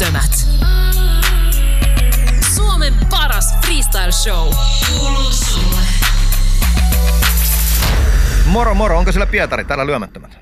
Lyömättömät. 0.00 0.30
Suomen 2.56 2.92
paras 3.10 3.54
freestyle 3.60 4.12
show. 4.12 4.48
Kuuluu 4.88 5.30
sulle. 5.30 5.80
Moro 8.46 8.74
moro, 8.74 8.98
onko 8.98 9.12
siellä 9.12 9.26
Pietari 9.26 9.64
täällä 9.64 9.86
lyömättömät? 9.86 10.38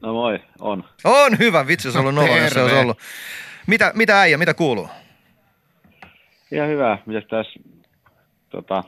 No 0.00 0.12
moi, 0.12 0.40
on. 0.60 0.84
On 1.04 1.38
hyvä, 1.38 1.66
vitsi 1.66 1.92
se 1.92 1.98
on 1.98 2.06
ollut 2.06 2.42
jos 2.42 2.52
se 2.52 2.62
olisi 2.62 2.76
ollut. 2.76 2.98
Mitä, 3.66 3.92
mitä 3.94 4.20
äijä, 4.20 4.38
mitä 4.38 4.54
kuuluu? 4.54 4.88
Ihan 6.50 6.68
hyvä. 6.68 6.98
Mitäs 7.06 7.24
tässä? 7.30 7.60
Tota, 8.50 8.84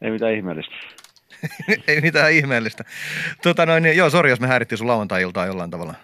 ei 0.00 0.10
mitään 0.10 0.34
ihmeellistä. 0.34 0.74
Ei 1.88 2.00
mitään 2.00 2.32
ihmeellistä. 2.32 2.84
Tota 3.42 3.66
noin, 3.66 3.82
niin, 3.82 3.96
joo, 3.96 4.10
sori 4.10 4.30
jos 4.30 4.40
me 4.40 4.46
häirittiin 4.46 4.78
sun 4.78 4.86
lauantai-iltaa 4.86 5.46
jollain 5.46 5.70
tavalla. 5.70 5.94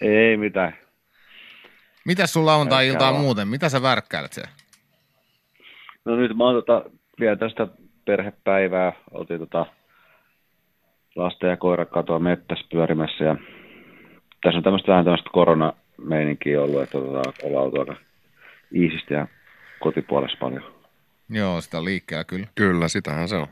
Ei 0.00 0.36
mitään. 0.36 0.81
Mitäs 2.04 2.32
sun 2.32 2.46
lauantai-iltaa 2.46 3.12
muuten? 3.12 3.48
Mitä 3.48 3.68
sä 3.68 3.82
värkkäilet 3.82 4.32
siellä? 4.32 4.50
No 6.04 6.16
nyt 6.16 6.36
mä 6.36 6.44
oon 6.44 6.54
tota, 6.54 6.90
vielä 7.20 7.36
tästä 7.36 7.66
perhepäivää. 8.04 8.92
Oltiin 9.10 9.40
tota, 9.40 9.66
lasten 11.16 11.50
ja 11.50 11.56
koiran 11.56 11.86
katoa 11.86 12.18
mettässä 12.18 12.66
pyörimässä 12.70 13.24
ja 13.24 13.36
tässä 14.42 14.56
on 14.58 14.62
tämmöistä 14.62 14.92
vähän 14.92 15.04
tämmöistä 15.04 15.30
koronameininkiä 15.32 16.62
ollut, 16.62 16.82
että 16.82 16.98
tota, 16.98 17.32
ollaan 17.42 17.64
oltu 17.64 17.80
aika 17.80 17.96
iisisti 18.74 19.14
ja 19.14 19.26
kotipuolessa 19.80 20.38
paljon. 20.40 20.74
Joo, 21.30 21.60
sitä 21.60 21.84
liikkeellä 21.84 22.24
kyllä. 22.24 22.46
Kyllä, 22.54 22.88
sitähän 22.88 23.28
se 23.28 23.36
on. 23.36 23.46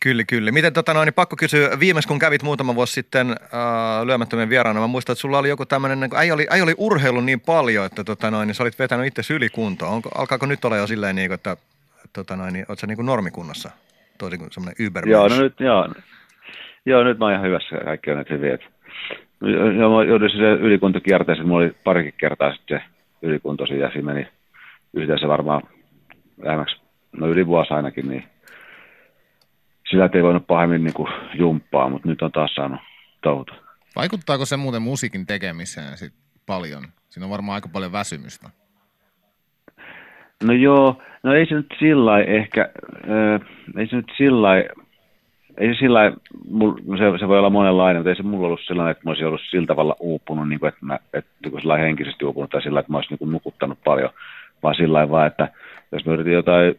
Kyllä, 0.00 0.24
kyllä. 0.24 0.52
Miten 0.52 0.72
tota 0.72 0.94
noin, 0.94 1.06
niin 1.06 1.14
pakko 1.14 1.36
kysyä, 1.36 1.80
viimeis 1.80 2.06
kun 2.06 2.18
kävit 2.18 2.42
muutama 2.42 2.74
vuosi 2.74 2.92
sitten 2.92 3.30
äh, 3.30 4.06
lyömättömien 4.06 4.48
vieraana, 4.48 4.80
mä 4.80 4.86
muistan, 4.86 5.12
että 5.12 5.20
sulla 5.20 5.38
oli 5.38 5.48
joku 5.48 5.66
tämmöinen, 5.66 6.00
niin 6.00 6.10
äijä 6.14 6.34
oli, 6.34 6.46
äijä 6.50 6.62
oli 6.62 6.74
urheilu 6.78 7.20
niin 7.20 7.40
paljon, 7.40 7.86
että 7.86 8.04
tota 8.04 8.30
noin, 8.30 8.46
niin 8.46 8.54
sä 8.54 8.62
olit 8.62 8.78
vetänyt 8.78 9.06
itse 9.06 9.34
ylikuntoon. 9.34 9.92
Onko, 9.92 10.10
alkaako 10.14 10.46
nyt 10.46 10.64
olla 10.64 10.76
jo 10.76 10.86
silleen, 10.86 11.16
niin 11.16 11.32
että 11.32 11.56
tota 12.12 12.36
noin, 12.36 12.52
niin, 12.52 12.66
oot 12.68 12.78
sä 12.78 12.86
niin 12.86 12.96
kuin 12.96 13.06
normikunnossa? 13.06 13.70
Toisin 14.18 14.38
kuin 14.38 14.52
semmoinen 14.52 14.86
Uber. 14.86 15.08
Joo, 15.08 15.28
no 15.28 15.36
nyt, 15.36 15.60
joo. 15.60 15.88
Joo, 16.86 17.04
nyt 17.04 17.18
mä 17.18 17.24
oon 17.24 17.34
ihan 17.34 17.46
hyvässä 17.46 17.76
kaikki 17.84 18.10
on 18.10 18.18
nyt 18.18 18.30
hyvin. 18.30 18.54
Et, 18.54 18.60
joo, 19.78 19.96
mä 19.96 20.04
jouduin 20.04 20.30
se 20.30 20.36
ylikuntokierteeseen, 20.36 21.48
mulla 21.48 21.64
oli 21.64 21.74
parikin 21.84 22.14
kertaa 22.16 22.52
sitten 22.54 22.80
se 22.80 22.84
ylikunto 23.22 23.64
ja 23.64 23.90
siinä 23.90 24.14
meni 24.14 24.28
yhteensä 24.94 25.28
varmaan 25.28 25.62
lähemmäksi, 26.42 26.76
no 27.12 27.28
yli 27.28 27.46
vuosi 27.46 27.74
ainakin, 27.74 28.08
niin 28.08 28.24
sillä 29.90 30.10
ei 30.14 30.22
voinut 30.22 30.46
pahemmin 30.46 30.84
niin 30.84 30.94
kuin 30.94 31.12
jumppaa, 31.34 31.88
mutta 31.88 32.08
nyt 32.08 32.22
on 32.22 32.32
taas 32.32 32.54
saanut 32.54 32.80
touhuta. 33.22 33.54
Vaikuttaako 33.96 34.44
se 34.44 34.56
muuten 34.56 34.82
musiikin 34.82 35.26
tekemiseen 35.26 35.96
sit 35.96 36.12
paljon? 36.46 36.82
Siinä 37.08 37.26
on 37.26 37.30
varmaan 37.30 37.54
aika 37.54 37.68
paljon 37.72 37.92
väsymystä. 37.92 38.50
No 40.44 40.52
joo, 40.52 41.02
no 41.22 41.34
ei 41.34 41.46
se 41.46 41.54
nyt 41.54 41.74
sillä 41.78 42.20
ehkä, 42.20 42.68
äh, 43.10 43.40
ei 43.76 43.86
se 43.86 43.96
nyt 43.96 44.12
sillä 44.16 44.50
ei 45.58 45.74
se 45.74 45.78
sillä 45.78 46.12
no 46.86 46.96
se, 46.96 47.18
se 47.18 47.28
voi 47.28 47.38
olla 47.38 47.50
monenlainen, 47.50 48.00
mutta 48.00 48.10
ei 48.10 48.16
se 48.16 48.22
mulla 48.22 48.46
ollut 48.46 48.60
sellainen, 48.66 48.90
että 48.90 49.02
mä 49.04 49.10
olisin 49.10 49.26
ollut 49.26 49.40
sillä 49.50 49.66
tavalla 49.66 49.96
uupunut, 50.00 50.48
niin 50.48 50.60
kuin, 50.60 50.68
että, 50.68 50.86
mä, 50.86 50.98
että 51.12 51.30
niin 51.44 51.60
sillä 51.60 51.76
henkisesti 51.76 52.24
uupunut 52.24 52.50
tai 52.50 52.62
sillä 52.62 52.80
että 52.80 52.92
mä 52.92 52.98
olisin 52.98 53.10
niin 53.10 53.18
kuin 53.18 53.32
nukuttanut 53.32 53.78
paljon, 53.84 54.10
vaan 54.62 54.74
sillä 54.74 55.10
vaan, 55.10 55.26
että 55.26 55.48
jos 55.92 56.06
mä 56.06 56.12
yritin 56.12 56.32
jotain 56.32 56.78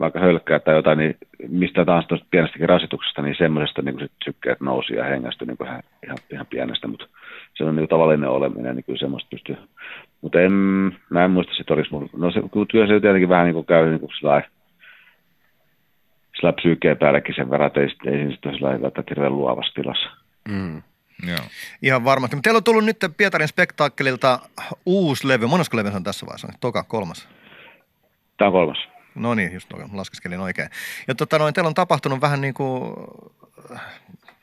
vaikka 0.00 0.20
hölkkää 0.20 0.58
tai 0.58 0.74
jotain, 0.74 0.98
niin 0.98 1.16
mistä 1.48 1.84
tahansa 1.84 2.08
tuosta 2.08 2.26
pienestäkin 2.30 2.68
rasituksesta, 2.68 3.22
niin 3.22 3.36
semmoisesta 3.38 3.82
niin 3.82 3.98
sit 3.98 4.12
sykkeet 4.24 4.60
nousi 4.60 4.94
ja 4.94 5.04
hengästyi 5.04 5.46
niin 5.46 5.58
ihan, 5.64 5.82
ihan, 6.04 6.18
ihan, 6.32 6.46
pienestä, 6.46 6.88
mutta 6.88 7.06
se 7.54 7.64
on 7.64 7.76
niin 7.76 7.88
tavallinen 7.88 8.30
oleminen, 8.30 8.76
niin 8.76 8.84
kyllä 8.84 8.98
semmoista 8.98 9.28
pystyy. 9.30 9.56
Mutta 10.20 10.40
en, 10.40 10.52
mä 11.10 11.24
en 11.24 11.30
muista, 11.30 11.52
että 11.60 11.74
olisi 11.74 11.92
mulla, 11.92 12.08
no 12.16 12.30
se, 12.30 12.40
kyllä 12.70 12.86
se 12.86 13.00
tietenkin 13.00 13.28
vähän 13.28 13.44
niin 13.44 13.54
kuin 13.54 13.66
käy 13.66 13.88
niin 13.88 14.00
kuin 14.00 14.12
sillä 14.18 14.42
sillä 16.36 16.52
psyykkeen 16.52 16.96
päällekin 16.96 17.34
sen 17.34 17.50
verran, 17.50 17.66
että 17.66 17.80
ei, 17.80 17.86
ei 18.06 18.16
siinä 18.16 18.30
sitten 18.30 18.54
sillä 18.54 18.68
lailla 18.68 18.90
hirveän 19.10 19.36
luovassa 19.36 19.74
tilassa. 19.74 20.10
Mm. 20.48 20.82
Joo. 21.28 21.46
Ihan 21.82 22.04
varmasti. 22.04 22.36
Mutta 22.36 22.46
teillä 22.46 22.58
on 22.58 22.64
tullut 22.64 22.84
nyt 22.84 22.96
Pietarin 23.16 23.48
spektaakkelilta 23.48 24.38
uusi 24.86 25.28
levy. 25.28 25.46
Monesko 25.46 25.76
levy 25.76 25.88
on 25.88 26.04
tässä 26.04 26.26
vaiheessa? 26.26 26.48
Toka, 26.60 26.82
kolmas. 26.82 27.28
Tämä 28.36 28.48
on 28.48 28.52
kolmas. 28.52 28.93
No 29.14 29.34
niin, 29.34 29.52
just 29.52 29.72
oikein, 29.72 29.96
laskeskelin 29.96 30.40
oikein. 30.40 30.68
Ja 31.08 31.14
tota 31.14 31.38
noin, 31.38 31.54
teillä 31.54 31.68
on 31.68 31.74
tapahtunut 31.74 32.20
vähän 32.20 32.40
niin 32.40 32.54
kuin, 32.54 32.94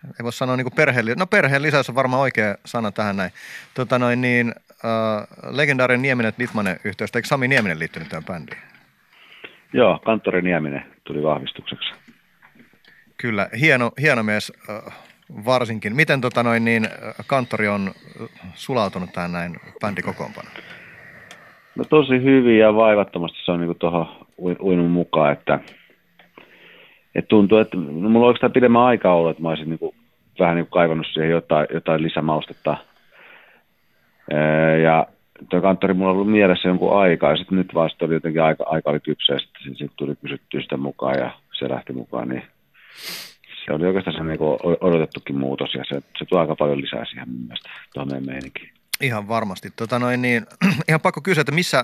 ei 0.04 0.24
voi 0.24 0.34
sanoa 0.34 0.58
niin 0.58 0.66
kuin 0.66 0.76
perheen, 0.76 1.06
no 1.18 1.28
perheen 1.28 1.62
lisäys 1.62 1.90
on 1.90 1.96
varmaan 1.96 2.22
oikea 2.22 2.56
sana 2.66 2.92
tähän 2.92 3.18
näin. 3.18 3.32
Tota 3.74 4.00
noin 4.00 4.22
niin, 4.22 4.54
äh, 4.86 5.28
legendaarinen 5.52 6.02
Nieminen 6.02 6.34
Litmanen 6.38 6.80
yhteys, 6.84 7.12
eikö 7.16 7.28
Sami 7.28 7.48
Nieminen 7.48 7.80
liittynyt 7.80 8.10
tähän 8.10 8.26
bändiin? 8.26 8.62
Joo, 9.74 10.00
Kanttori 10.06 10.42
Nieminen 10.42 10.86
tuli 11.04 11.24
vahvistukseksi. 11.24 11.94
Kyllä, 13.18 13.50
hieno, 13.60 13.92
hieno 14.02 14.24
mies 14.24 14.54
äh, 14.70 14.94
varsinkin. 15.46 15.96
Miten 15.96 16.22
tota 16.22 16.44
noin 16.44 16.66
niin, 16.66 16.86
äh, 16.86 16.92
kanttori 17.28 17.68
on 17.68 17.92
äh, 18.22 18.28
sulautunut 18.54 19.14
tähän 19.14 19.32
näin 19.32 19.60
bändikokoonpanoon? 19.82 20.54
No 21.76 21.84
tosi 21.84 22.24
hyvin 22.24 22.60
ja 22.60 22.76
vaivattomasti 22.76 23.38
se 23.46 23.52
on 23.52 23.60
niin 23.60 23.80
tuohon 23.80 24.21
uinut 24.42 24.92
mukaan, 24.92 25.34
että, 25.34 25.60
että 27.16 27.30
tuntuu, 27.30 27.58
että 27.58 27.78
no, 27.78 28.10
mulla 28.10 28.26
on 28.26 28.28
oikeastaan 28.28 28.52
pidemmän 28.52 28.82
aikaa 28.82 29.16
ollut, 29.16 29.32
että 29.32 29.44
mä 29.44 29.50
olisin 29.50 29.70
niin 29.70 29.80
kuin, 29.80 29.96
vähän 30.40 30.56
niin 30.56 30.66
kuin 30.66 30.80
kaivannut 30.80 31.08
siihen 31.14 31.32
jotain, 31.32 31.68
jotain 31.74 32.04
lisämaustetta. 32.04 32.78
Ja 34.84 35.08
tuo 35.50 35.62
kanttori 35.62 35.94
mulla 35.94 36.10
on 36.12 36.16
ollut 36.16 36.32
mielessä 36.32 36.68
jonkun 36.68 37.00
aikaa 37.00 37.32
ja 37.32 37.38
sitten 37.38 37.58
nyt 37.58 37.74
vasta 37.74 38.06
oli 38.06 38.14
jotenkin 38.14 38.44
aika, 38.44 38.64
aika 38.68 38.90
oli 38.90 39.00
kypsä 39.00 39.34
ja 39.34 39.40
sitten 39.40 39.76
sit 39.76 39.92
tuli 39.96 40.16
kysyttyä 40.22 40.62
sitä 40.62 40.78
mukaan 40.78 41.20
ja 41.20 41.32
se 41.60 41.70
lähti 41.70 41.94
mukaan, 41.94 42.30
niin 42.30 42.44
se 43.66 43.74
oli 43.74 43.86
oikeastaan 43.86 44.18
se 44.18 44.24
niin 44.24 44.40
odotettukin 44.82 45.38
muutos 45.38 45.76
ja 45.76 45.84
se, 45.90 46.02
se 46.18 46.26
tuo 46.26 46.40
aika 46.40 46.56
paljon 46.56 46.82
lisää 46.82 47.06
siihen 47.06 47.30
mun 47.30 47.42
mielestä 47.42 47.70
tuohon 47.94 48.10
meidän 48.12 48.26
meininkiin. 48.26 48.81
Ihan 49.02 49.28
varmasti. 49.28 49.70
Tota 49.76 50.00
noin, 50.00 50.22
niin, 50.22 50.46
ihan 50.90 51.02
pakko 51.02 51.22
kysyä, 51.22 51.42
että 51.42 51.52
missä, 51.52 51.84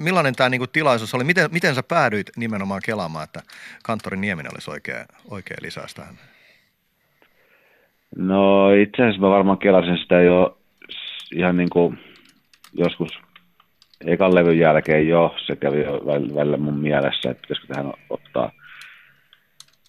millainen 0.00 0.34
tämä 0.34 0.48
niinku 0.48 0.66
tilaisuus 0.66 1.14
oli? 1.14 1.24
Miten, 1.24 1.50
miten 1.52 1.74
sä 1.74 1.82
päädyit 1.82 2.30
nimenomaan 2.36 2.80
kelaamaan, 2.84 3.24
että 3.24 3.40
kanttori 3.82 4.16
Nieminen 4.16 4.52
olisi 4.54 4.70
oikea, 4.70 5.06
oikea 5.30 5.56
lisäys 5.60 5.94
tähän? 5.94 6.14
No 8.16 8.70
itse 8.70 9.02
asiassa 9.02 9.20
mä 9.20 9.30
varmaan 9.30 9.58
kelasin 9.58 9.98
sitä 9.98 10.20
jo 10.20 10.58
ihan 11.34 11.56
niin 11.56 11.70
kuin 11.70 11.98
joskus 12.72 13.10
ekan 14.06 14.34
levyn 14.34 14.58
jälkeen 14.58 15.08
jo. 15.08 15.34
Se 15.46 15.56
kävi 15.56 15.80
jo 15.80 15.98
väl- 15.98 16.34
välillä 16.34 16.56
mun 16.56 16.78
mielessä, 16.78 17.30
että 17.30 17.42
pitäisikö 17.42 17.74
tähän 17.74 17.92
ottaa 18.10 18.52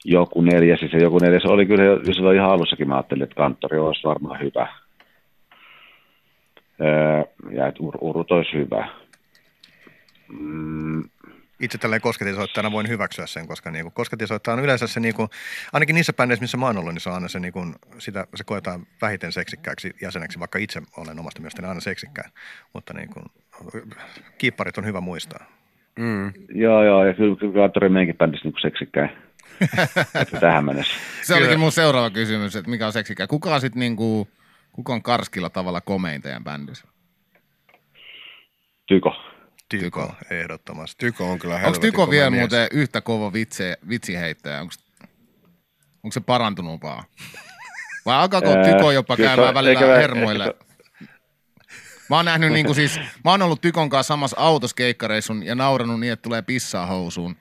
joku 0.05 0.41
neljäs. 0.41 0.81
Ja 0.81 0.89
se 0.89 0.97
joku 0.97 1.19
neljäs 1.19 1.45
oli 1.45 1.65
kyllä 1.65 1.83
jo 1.83 2.13
silloin 2.13 2.37
ihan 2.37 2.51
alussakin. 2.51 2.87
Mä 2.87 2.95
ajattelin, 2.95 3.23
että 3.23 3.35
kanttori 3.35 3.77
olisi 3.77 4.03
varmaan 4.03 4.39
hyvä. 4.39 4.82
Öö, 6.81 7.23
ja 7.51 7.67
että 7.67 7.79
ur- 7.83 7.97
urut 8.01 8.31
olisi 8.31 8.53
hyvä. 8.53 8.89
Mm, 10.27 11.03
Itse 11.63 11.77
tälleen 11.77 12.01
kosketisoittajana 12.01 12.71
voin 12.71 12.87
hyväksyä 12.87 13.25
sen, 13.25 13.47
koska 13.47 13.71
niinku, 13.71 13.91
kosketisoittaja 13.91 14.53
on 14.53 14.63
yleensä 14.63 14.87
se, 14.87 14.99
niinku, 14.99 15.29
ainakin 15.73 15.95
niissä 15.95 16.13
bändeissä, 16.13 16.43
missä 16.43 16.57
mä 16.57 16.65
oon 16.65 16.77
ollut, 16.77 16.93
niin 16.93 17.01
se 17.01 17.09
on 17.09 17.15
aina 17.15 17.27
se, 17.27 17.39
niinku, 17.39 17.65
sitä, 17.97 18.27
se 18.35 18.43
koetaan 18.43 18.85
vähiten 19.01 19.31
seksikkääksi 19.31 19.95
jäseneksi, 20.01 20.39
vaikka 20.39 20.59
itse 20.59 20.81
olen 20.97 21.19
omasta 21.19 21.41
mielestäni 21.41 21.67
aina 21.67 21.79
seksikkäin. 21.79 22.31
Mutta 22.73 22.93
niinku, 22.93 23.21
kiipparit 24.37 24.77
on 24.77 24.85
hyvä 24.85 25.01
muistaa. 25.01 25.45
Mm. 25.99 26.33
joo, 26.55 26.83
joo, 26.83 27.05
ja 27.05 27.13
kyllä, 27.13 27.35
kyllä 27.35 27.53
kanttori 27.53 27.89
meidänkin 27.89 28.17
bändissä 28.17 28.47
niin 28.47 28.61
seksikkäin. 28.61 29.09
että 30.21 30.39
tähän 30.39 30.65
mennessä. 30.65 30.93
Se 31.21 31.35
olikin 31.35 31.59
mun 31.59 31.71
seuraava 31.71 32.09
kysymys, 32.09 32.55
että 32.55 32.71
mikä 32.71 32.85
on 32.85 32.93
seksikä. 32.93 33.27
Kuka 33.27 33.55
on 33.55 33.61
sit 33.61 33.75
niinku, 33.75 34.27
kuka 34.73 34.93
on 34.93 35.03
karskilla 35.03 35.49
tavalla 35.49 35.81
komein 35.81 36.21
teidän 36.21 36.43
bändissä? 36.43 36.87
Tyko. 38.87 39.15
Tyko, 39.69 39.83
Tyko. 39.83 40.13
ehdottomasti. 40.31 41.05
Tyko 41.05 41.31
on 41.31 41.39
kyllä 41.39 41.55
Onko 41.55 41.65
helvetin 41.65 41.81
Tyko 41.91 42.09
vielä 42.09 42.29
mies. 42.29 42.39
muuten 42.41 42.67
yhtä 42.71 43.01
kova 43.01 43.33
vitsi, 43.33 43.63
vitsiheittäjä? 43.89 44.61
Onko, 44.61 44.73
onko 46.03 46.11
se 46.11 46.19
parantunumpaa? 46.19 47.03
Vai 48.05 48.15
alkaako 48.15 48.49
Ää, 48.49 48.63
Tyko 48.63 48.91
jopa 48.91 49.17
käymään 49.17 49.47
on- 49.49 49.53
välillä 49.53 49.79
eikä- 49.79 49.95
hermoille? 49.99 50.55
Mä 52.09 52.15
oon 52.15 52.25
nähnyt 52.25 52.51
niinku 52.51 52.73
siis, 52.73 52.99
mä 53.23 53.31
oon 53.31 53.41
ollut 53.41 53.61
Tykon 53.61 53.89
kanssa 53.89 54.07
samassa 54.13 54.37
autossa 54.39 54.75
keikkareissun 54.75 55.43
ja 55.43 55.55
nauranut 55.55 55.99
niin, 55.99 56.13
että 56.13 56.23
tulee 56.23 56.41
pissaa 56.41 56.85
housuun. 56.85 57.35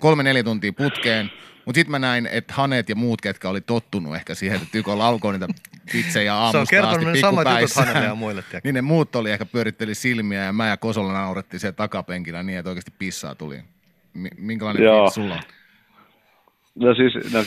Kolme 0.00 0.22
neljä 0.22 0.42
tuntia 0.42 0.72
putkeen. 0.72 1.30
Mutta 1.66 1.78
sitten 1.78 1.90
mä 1.90 1.98
näin, 1.98 2.26
että 2.26 2.54
Hanet 2.54 2.88
ja 2.88 2.96
muut, 2.96 3.20
ketkä 3.20 3.48
oli 3.48 3.60
tottunut 3.60 4.16
ehkä 4.16 4.34
siihen, 4.34 4.56
että 4.56 4.68
Tyko 4.72 4.98
laukoo 4.98 5.32
niitä 5.32 5.48
vitsejä 5.94 6.34
aamusta 6.34 6.52
Se 6.52 6.58
on 6.58 6.66
kertonut 6.70 7.08
asti 7.08 7.20
samat 7.20 7.46
jutut 7.60 7.76
hänelle 7.86 8.06
ja 8.06 8.14
muille. 8.14 8.42
tiedätkö? 8.42 8.60
Niin 8.68 8.74
ne 8.74 8.82
muut 8.82 9.16
oli 9.16 9.30
ehkä 9.30 9.46
pyöritteli 9.46 9.94
silmiä 9.94 10.44
ja 10.44 10.52
mä 10.52 10.68
ja 10.68 10.76
Kosola 10.76 11.12
naurettiin 11.12 11.60
siellä 11.60 11.76
takapenkillä 11.76 12.42
niin, 12.42 12.58
että 12.58 12.68
oikeasti 12.68 12.92
pissaa 12.98 13.34
tuli. 13.34 13.58
Mi- 14.14 14.28
Minkälainen 14.38 14.82
Joo. 14.84 15.10
sulla 15.10 15.34
on? 15.34 15.40
No 16.74 16.94
siis, 16.94 17.14
no, 17.32 17.38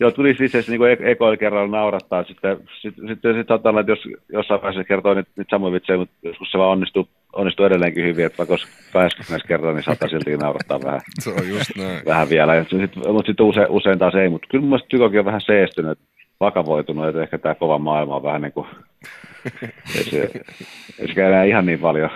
joo, 0.00 0.10
tuli 0.10 0.30
itse 0.30 0.44
asiassa 0.44 0.72
niin 0.72 0.86
ek- 0.90 1.00
ekoilla 1.04 1.36
kerralla 1.36 1.76
naurattaa. 1.76 2.24
Sitten, 2.24 2.56
sitten, 2.82 3.08
sitten, 3.08 3.34
sitten 3.34 3.54
otan, 3.54 3.78
että 3.78 3.92
jos 3.92 3.98
jossain 4.32 4.62
vaiheessa 4.62 4.84
kertoo 4.84 5.14
nyt, 5.14 5.28
nyt 5.36 5.46
samoin 5.50 5.72
vitsejä, 5.72 5.96
mutta 5.98 6.14
joskus 6.22 6.50
se 6.50 6.58
vaan 6.58 6.70
onnistuu, 6.70 7.08
onnistuu 7.32 7.66
edelleenkin 7.66 8.04
hyvin, 8.04 8.26
että 8.26 8.38
vaikka 8.38 8.56
80 8.92 9.48
kertaa, 9.48 9.72
niin 9.72 9.82
saattaa 9.82 10.08
silti 10.08 10.36
naurattaa 10.36 10.82
vähän, 10.84 11.00
Se 11.20 11.30
on 11.30 11.48
just 11.48 11.70
näin. 11.76 12.04
vähän 12.06 12.28
vielä. 12.28 12.54
Ja 12.54 12.64
sit, 12.64 12.96
mutta 12.96 13.26
sitten 13.26 13.46
usein, 13.46 13.66
usein 13.70 13.98
taas 13.98 14.14
ei, 14.14 14.28
mutta 14.28 14.46
kyllä 14.50 14.62
mun 14.62 14.68
mielestä 14.70 14.88
Tykokin 14.88 15.18
on 15.18 15.24
vähän 15.24 15.40
seestynyt, 15.40 15.98
vakavoitunut, 16.40 17.08
että 17.08 17.22
ehkä 17.22 17.38
tämä 17.38 17.54
kova 17.54 17.78
maailma 17.78 18.16
on 18.16 18.22
vähän 18.22 18.42
niin 18.42 18.52
kuin, 18.52 18.66
ei 19.96 20.04
se, 20.04 20.30
ei 20.98 21.14
se 21.14 21.26
enää 21.26 21.44
ihan 21.44 21.66
niin 21.66 21.78
paljon. 21.78 22.10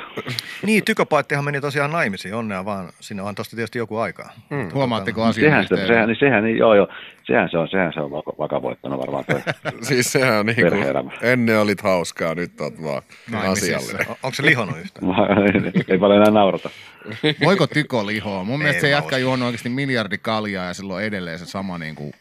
Niin, 0.66 0.84
tyköpaittihan 0.84 1.44
meni 1.44 1.60
tosiaan 1.60 1.92
naimisiin, 1.92 2.34
onnea 2.34 2.64
vaan. 2.64 2.88
Sinne 3.00 3.22
on 3.22 3.34
tosta 3.34 3.56
tietysti 3.56 3.78
joku 3.78 3.96
aikaa. 3.98 4.32
Mm. 4.50 4.68
Huomaatteko 4.74 5.22
asian 5.22 5.44
Sehän, 5.50 5.62
sitä, 5.64 5.74
yhteyden? 5.74 5.94
sehän, 5.94 6.08
niin 6.08 6.16
sehän, 6.20 6.44
niin, 6.44 6.58
joo, 6.58 6.74
joo, 6.74 6.88
sehän 7.26 7.48
se 7.50 7.58
on, 7.58 7.68
sehän 7.68 7.92
se 7.92 8.00
on 8.00 8.10
vaka- 8.10 8.32
vakavoittanut 8.38 9.00
varmaan 9.00 9.24
toi. 9.24 9.40
Siis 9.82 10.12
sehän 10.12 10.38
on 10.38 10.46
niinku, 10.46 10.62
Perhe-elämä. 10.62 11.10
ennen 11.22 11.58
olit 11.60 11.80
hauskaa, 11.80 12.34
nyt 12.34 12.60
oot 12.60 12.82
vaan 12.82 13.02
Naimisissa. 13.30 13.76
asiallinen. 13.76 14.10
O- 14.10 14.18
Onko 14.22 14.34
se 14.34 14.42
lihonut 14.46 14.78
yhtään? 14.78 15.06
ei 15.88 15.98
paljon 15.98 16.20
enää 16.22 16.30
naurata. 16.30 16.70
Voiko 17.44 17.66
tyko 17.66 18.06
lihoa? 18.06 18.44
Mun 18.44 18.58
mielestä 18.58 18.80
se 18.80 18.86
Ei 18.86 18.92
mä 18.92 18.96
jätkä 18.96 19.16
usko. 19.16 19.18
juonut 19.18 19.46
oikeasti 19.46 19.68
miljardi 19.68 20.18
kaljaa 20.18 20.64
ja 20.66 20.74
sillä 20.74 20.94
on 20.94 21.02
edelleen 21.02 21.38
se 21.38 21.46
sama, 21.46 21.78
niin 21.78 21.94
kuin, 21.94 22.12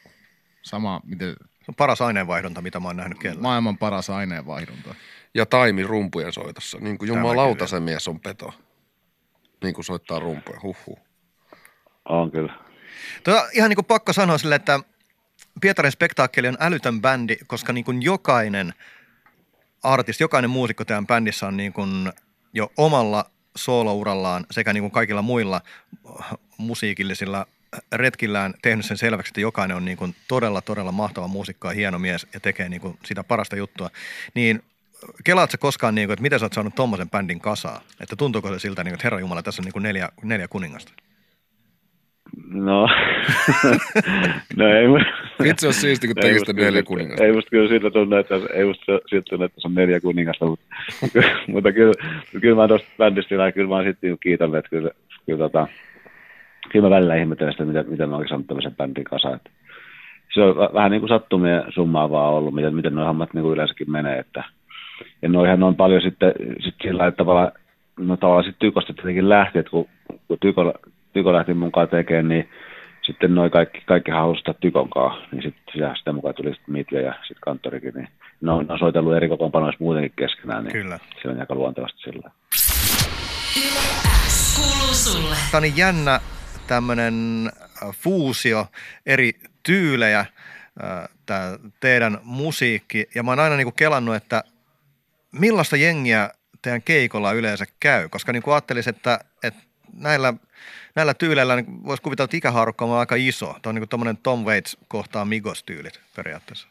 sama 0.62 1.02
miten, 1.06 1.34
Se 1.64 1.72
on 1.72 1.76
paras 1.76 2.02
aineenvaihdunta, 2.02 2.62
mitä 2.62 2.80
mä 2.80 2.88
oon 2.88 2.98
nähnyt 2.98 3.20
kellään. 3.20 3.42
maailman 3.42 3.78
paras 3.78 4.10
aineenvaihdunta. 4.10 4.96
Ja 5.34 5.46
taimi 5.46 5.84
rumpujen 5.84 6.34
soitossa. 6.34 6.78
Niin 6.82 6.98
kuin 6.98 7.08
jumalauta 7.08 7.68
se 7.68 7.80
mies 7.80 8.08
on 8.08 8.20
peto. 8.20 8.54
Niin 9.64 9.74
kuin 9.74 9.86
soittaa 9.86 10.20
rumpuja, 10.20 10.60
huhhuh. 10.64 11.00
On 12.10 12.32
kyllä. 12.32 12.54
Tota, 13.24 13.48
ihan 13.54 13.70
niin 13.70 13.76
kuin 13.76 13.86
pakko 13.86 14.14
sanoa 14.14 14.38
sille, 14.38 14.56
että 14.56 14.80
Pietarin 15.62 15.92
spektaakkeli 15.92 16.48
on 16.48 16.58
älytön 16.60 17.02
bändi, 17.02 17.36
koska 17.48 17.74
niin 17.74 17.86
kuin 17.86 18.02
jokainen 18.02 18.74
artisti, 19.84 20.24
jokainen 20.24 20.50
muusikko 20.50 20.86
tämän 20.86 21.08
bändissä 21.08 21.48
on 21.48 21.58
niin 21.58 21.74
kuin 21.74 22.12
jo 22.54 22.72
omalla 22.78 23.26
soolourallaan 23.56 24.46
sekä 24.52 24.74
niin 24.74 24.84
kuin 24.84 24.92
kaikilla 24.92 25.22
muilla 25.22 25.62
musiikillisilla 26.58 27.48
retkillään 27.92 28.54
tehnyt 28.62 28.86
sen 28.86 28.98
selväksi, 28.98 29.30
että 29.30 29.42
jokainen 29.42 29.78
on 29.78 29.86
niin 29.86 29.98
kuin 29.98 30.16
todella, 30.28 30.62
todella 30.62 30.92
mahtava 30.92 31.28
muusikko 31.28 31.68
ja 31.68 31.74
hieno 31.74 32.00
mies 32.00 32.28
ja 32.34 32.40
tekee 32.40 32.70
niin 32.70 32.82
kuin 32.82 32.98
sitä 33.06 33.24
parasta 33.24 33.56
juttua. 33.56 33.90
Niin 34.34 34.64
kelaat 35.24 35.52
sä 35.52 35.58
koskaan, 35.58 35.96
niin 35.96 36.08
kuin, 36.08 36.14
että 36.14 36.22
miten 36.24 36.40
sä 36.40 36.46
oot 36.46 36.54
saanut 36.54 36.76
tommosen 36.76 37.10
bändin 37.10 37.40
kasaa? 37.40 37.82
Että 38.02 38.16
tuntuuko 38.16 38.54
se 38.54 38.60
siltä, 38.60 38.84
niin 38.84 38.92
kuin, 38.92 38.96
että 38.96 39.06
herra 39.06 39.20
Jumala, 39.20 39.44
tässä 39.44 39.62
on 39.62 39.66
niin 39.66 39.74
kuin 39.74 39.84
neljä, 39.84 40.10
neljä 40.24 40.48
kuningasta? 40.48 40.94
No, 42.48 42.88
no 44.58 44.68
ei, 44.68 44.88
Itse 45.46 45.68
asiassa 45.68 45.82
siisti, 45.82 46.08
kun 46.08 46.16
musta 46.18 46.40
sitä 46.40 46.54
neljä 46.54 46.72
kyllä- 46.72 46.84
kuningasta. 46.84 47.24
Ei 47.24 47.34
musta 47.34 47.50
kyllä 47.50 47.70
siltä 47.70 47.92
tunne, 47.92 48.20
että, 48.20 48.36
ei 48.54 48.66
musta 48.66 49.00
siltä 49.10 49.30
tunne, 49.30 49.46
että 49.46 49.62
se 49.62 49.68
on 49.68 49.76
neljä 49.76 50.00
kuningasta, 50.00 50.46
mutta, 50.46 50.66
mutta 51.54 51.72
kyllä, 51.72 51.94
kyllä 52.42 52.56
mä 52.56 52.68
tuosta 52.68 52.88
bändistä 52.98 53.52
kyllä 53.54 53.70
mä 53.70 53.76
oon 53.76 53.86
sitten 53.86 54.18
kiitollinen, 54.20 54.60
että 54.60 54.70
kyllä, 54.70 54.92
kyllä, 55.26 55.38
tota, 55.38 55.68
kyllä 56.72 56.90
mä 56.90 56.96
välillä 56.96 57.16
ihmettelen 57.16 57.54
sitä, 57.54 57.66
miten, 57.66 57.86
miten 57.90 58.10
mä 58.10 58.16
oikein 58.16 58.30
saanut 58.30 58.48
tämmöisen 58.48 58.76
bändin 58.76 59.04
kasaan. 59.04 59.36
Että 59.36 59.50
se 60.34 60.42
on 60.42 60.56
vä- 60.56 60.74
vähän 60.74 60.92
niin 60.92 61.02
kuin 61.02 61.10
sattumien 61.10 61.64
summaa 61.70 62.12
vaan 62.12 62.34
ollut, 62.34 62.54
miten, 62.54 62.76
miten 62.76 62.96
nuo 62.96 63.06
hommat 63.06 63.34
niin 63.34 63.44
kuin 63.44 63.54
yleensäkin 63.54 63.92
menee. 63.92 64.20
Että, 64.20 64.44
ja 65.22 65.30
noihän 65.30 65.64
on 65.64 65.76
paljon 65.76 66.02
sitten, 66.02 66.34
sitten 66.40 66.92
sillä 66.92 67.08
että 67.08 67.18
tavallaan, 67.18 67.52
no 68.00 68.18
tavallaan 68.18 68.44
sitten 68.44 68.60
Tykosta 68.60 68.94
tietenkin 68.94 69.30
lähti, 69.30 69.60
että 69.60 69.72
kun, 69.72 69.88
kun 70.28 70.38
Tyko, 70.42 70.74
Tyko 71.14 71.34
lähti 71.34 71.54
mukaan 71.54 71.88
tekemään, 71.88 72.28
niin 72.28 72.50
sitten 73.02 73.36
noin 73.36 73.52
kaikki, 73.52 73.82
kaikki 73.86 74.12
halusivat 74.12 74.60
Tykon 74.60 74.90
kanssa, 74.90 75.28
niin 75.32 75.44
sitten 75.44 75.74
sitä, 75.74 75.94
sitä 75.98 76.14
mukaan 76.14 76.36
tuli 76.36 76.54
sitten 76.54 76.74
Mitja 76.74 77.02
ja 77.02 77.14
sitten 77.14 77.42
Kanttorikin, 77.42 77.94
niin 77.94 78.08
ne 78.42 78.52
on, 78.52 78.66
ne 78.68 78.74
on 78.74 78.80
soitellut 78.80 79.14
eri 79.14 79.30
kokoonpanoissa 79.30 79.84
muutenkin 79.84 80.14
keskenään, 80.16 80.64
niin 80.64 80.74
Kyllä. 80.74 81.00
se 81.22 81.30
on 81.30 81.40
aika 81.40 81.56
luontevasti 81.56 82.02
sillä. 82.02 82.30
Tämä 85.52 85.60
on 85.60 85.62
niin 85.62 85.78
jännä 85.78 86.20
tämmöinen 86.68 87.52
fuusio 87.92 88.68
eri 89.06 89.32
tyylejä, 89.64 90.26
tämä 91.26 91.58
teidän 91.80 92.18
musiikki. 92.24 93.10
Ja 93.16 93.24
mä 93.24 93.32
oon 93.32 93.40
aina 93.40 93.56
niinku 93.56 93.72
kelannut, 93.72 94.16
että 94.16 94.44
millaista 95.32 95.78
jengiä 95.78 96.30
teidän 96.62 96.82
keikolla 96.82 97.32
yleensä 97.32 97.66
käy, 97.80 98.10
koska 98.10 98.34
niin 98.34 98.44
kuin 98.44 98.54
ajattelisin, 98.54 98.96
että, 98.96 99.20
että 99.44 99.60
näillä, 99.98 100.34
näillä 100.96 101.14
tyyleillä 101.14 101.56
niin 101.56 101.86
voisi 101.86 102.04
kuvitella, 102.04 102.26
että 102.26 102.38
ikähaarukka 102.38 102.86
on 102.86 103.00
aika 103.00 103.16
iso. 103.16 103.46
Tämä 103.46 103.72
on 103.72 103.76
niin 103.76 103.88
kuin 103.90 104.18
Tom 104.24 104.46
Waits 104.46 104.78
kohtaa 104.88 105.26
Migos-tyylit 105.26 106.00
periaatteessa. 106.16 106.68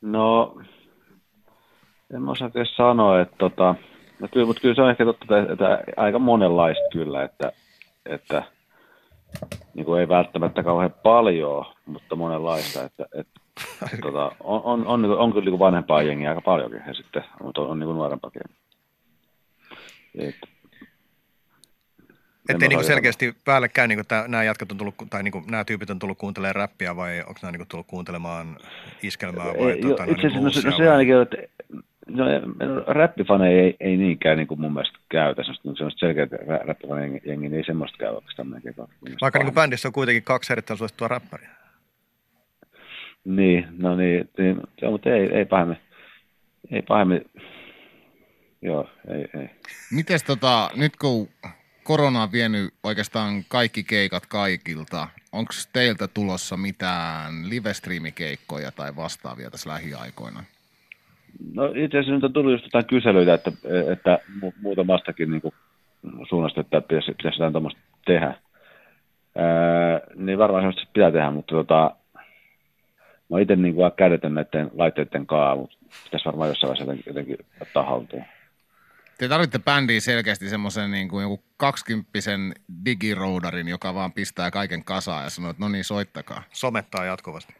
No, 0.00 0.56
en 2.14 2.22
mä 2.22 2.30
osaa 2.30 2.50
sanoa, 2.76 3.20
että 3.20 3.36
tota, 3.38 3.74
no 4.20 4.28
kyllä, 4.32 4.46
mutta 4.46 4.62
kyllä 4.62 4.74
se 4.74 4.82
on 4.82 4.90
ehkä 4.90 5.04
totta, 5.04 5.38
että, 5.38 5.52
että 5.52 5.78
aika 5.96 6.18
monenlaista 6.18 6.84
kyllä, 6.92 7.24
että, 7.24 7.52
että 8.08 8.42
niin 9.74 9.84
kuin 9.84 10.00
ei 10.00 10.08
välttämättä 10.08 10.62
kauhean 10.62 10.94
paljon, 11.02 11.64
mutta 11.86 12.16
monenlaista, 12.16 12.84
että, 12.84 13.06
että 13.12 13.40
tota, 14.02 14.32
on, 14.40 14.62
on, 14.64 14.86
on, 14.86 15.04
on, 15.04 15.18
on 15.18 15.32
kyllä 15.32 15.50
niin 15.50 15.58
vanhempaa 15.58 16.02
jengiä 16.02 16.28
aika 16.28 16.40
paljonkin 16.40 16.82
ja 16.86 16.94
sitten, 16.94 17.24
mutta 17.42 17.60
on, 17.60 17.68
on 17.68 17.78
niin 17.78 17.86
kuin 17.86 17.96
nuorempaakin. 17.96 18.42
Et, 20.18 20.36
en 22.48 22.54
Ettei 22.54 22.68
mä 22.68 22.76
niin 22.76 22.86
selkeästi 22.86 23.36
päällekkäin, 23.44 23.88
niin 23.88 23.98
kuin 23.98 24.30
nämä 24.30 24.44
jätkät 24.44 24.72
on 24.72 24.78
tullut, 24.78 24.94
tai 25.10 25.22
niin 25.22 25.32
kuin 25.32 25.44
nämä 25.50 25.64
tyypit 25.64 25.90
on 25.90 25.98
tullut 25.98 26.18
kuuntelemaan 26.18 26.56
räppiä 26.56 26.96
vai 26.96 27.20
onko 27.20 27.38
nämä 27.42 27.52
niin 27.52 27.60
kuin 27.60 27.68
tullut 27.68 27.86
kuuntelemaan 27.86 28.56
iskelmää 29.02 29.46
vai 29.46 29.70
Ei, 29.70 29.82
tota, 29.82 30.04
jo, 30.04 30.12
itse 30.12 30.26
asiassa 30.26 30.44
no, 30.44 30.50
se- 30.50 30.70
no, 30.70 30.76
se 30.76 30.90
ainakin, 30.90 31.22
että 31.22 31.36
no, 32.08 32.24
no, 32.24 32.84
räppifaneja 32.86 33.62
ei, 33.62 33.76
ei 33.80 33.96
niinkään 33.96 34.36
niin 34.36 34.48
kuin 34.48 34.60
mun 34.60 34.72
mielestä 34.72 34.98
käytä, 35.08 35.42
semmoista, 35.42 35.74
semmoista 35.74 35.98
selkeät 35.98 36.32
rä- 36.32 36.66
räppifaneja 36.66 37.20
jengi, 37.24 37.48
niin 37.48 37.54
ei 37.54 37.64
semmoista 37.64 37.98
käy 37.98 38.14
oikeastaan 38.14 38.48
melkein. 38.48 38.74
Vaikka 39.20 39.38
niin 39.38 39.46
kuin 39.46 39.54
bändissä 39.54 39.88
on 39.88 39.92
kuitenkin 39.92 40.22
kaksi 40.22 40.52
erittäin 40.52 40.78
suosittua 40.78 41.08
räppäriä. 41.08 41.50
Niin, 43.24 43.66
no 43.78 43.96
niin, 43.96 44.30
niin 44.38 44.60
joo, 44.82 44.90
mutta 44.90 45.10
ei, 45.10 45.28
ei 45.32 45.44
pahemmin, 45.44 45.76
ei 46.70 46.82
pahemmin, 46.82 47.24
joo, 48.62 48.90
ei, 49.08 49.40
ei. 49.40 49.50
Mites 49.92 50.24
tota, 50.24 50.70
nyt 50.76 50.96
kun 50.96 51.28
korona 51.82 52.22
on 52.22 52.32
vienyt 52.32 52.74
oikeastaan 52.82 53.44
kaikki 53.48 53.84
keikat 53.84 54.26
kaikilta, 54.26 55.08
onko 55.32 55.52
teiltä 55.72 56.08
tulossa 56.08 56.56
mitään 56.56 57.48
live-striimikeikkoja 57.48 58.72
tai 58.72 58.96
vastaavia 58.96 59.50
tässä 59.50 59.70
lähiaikoina? 59.70 60.44
No 61.54 61.66
itse 61.66 61.98
asiassa 61.98 62.14
nyt 62.14 62.24
on 62.24 62.32
tullut 62.32 62.52
just 62.52 62.64
jotain 62.64 62.86
kyselyitä, 62.86 63.34
että, 63.34 63.52
että 63.92 64.18
mu- 64.42 64.52
muutamastakin 64.60 65.30
niin 65.30 65.42
kuin 65.42 65.54
suunnasta, 66.28 66.60
että 66.60 66.80
pitäisi, 66.80 67.14
pitäisi 67.14 67.36
jotain 67.36 67.52
tuommoista 67.52 67.80
tehdä. 68.06 68.26
Ää, 68.26 70.00
niin 70.14 70.38
varmaan 70.38 70.62
semmoista 70.62 70.90
pitää 70.92 71.10
tehdä, 71.10 71.30
mutta 71.30 71.54
tota, 71.54 71.96
mä 73.28 73.34
oon 73.34 73.40
itse 73.40 73.56
niin 73.56 73.74
kuin 73.74 73.92
kädetön 73.96 74.34
näiden 74.34 74.70
laitteiden 74.74 75.26
kaa, 75.26 75.56
mutta 75.56 75.76
pitäisi 76.04 76.24
varmaan 76.26 76.48
jossain 76.48 76.68
vaiheessa 76.68 76.84
jotenkin, 76.84 77.04
jotenkin 77.06 77.46
ottaa 77.60 77.82
haltuun. 77.82 78.24
Te 79.18 79.28
tarvitte 79.28 79.58
bändiin 79.58 80.02
selkeästi 80.02 80.48
semmoisen 80.48 80.90
niin 80.90 81.08
kuin 81.08 81.22
joku 81.22 81.42
kaksikymppisen 81.56 82.54
digiroudarin, 82.84 83.68
joka 83.68 83.94
vaan 83.94 84.12
pistää 84.12 84.50
kaiken 84.50 84.84
kasaan 84.84 85.24
ja 85.24 85.30
sanoo, 85.30 85.50
että 85.50 85.62
no 85.62 85.68
niin, 85.68 85.84
soittakaa. 85.84 86.42
Somettaa 86.52 87.04
jatkuvasti. 87.04 87.54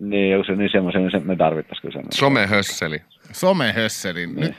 Niin, 0.00 0.30
jos 0.30 0.46
se 0.46 0.56
niin 0.56 0.70
semmoisen, 0.72 1.02
niin 1.02 1.10
se 1.10 1.18
me 1.18 1.36
tarvittaisiin 1.36 1.80
kyllä 1.82 1.92
semmoisen. 1.92 2.18
Somehösseli. 2.18 3.02
Somehösseli. 3.32 4.26
Nyt 4.26 4.54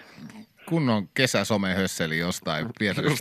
kunnon 0.69 1.07
kesäsomehösseli 1.13 2.17
jostain 2.19 2.67
Pietarin. 2.79 3.11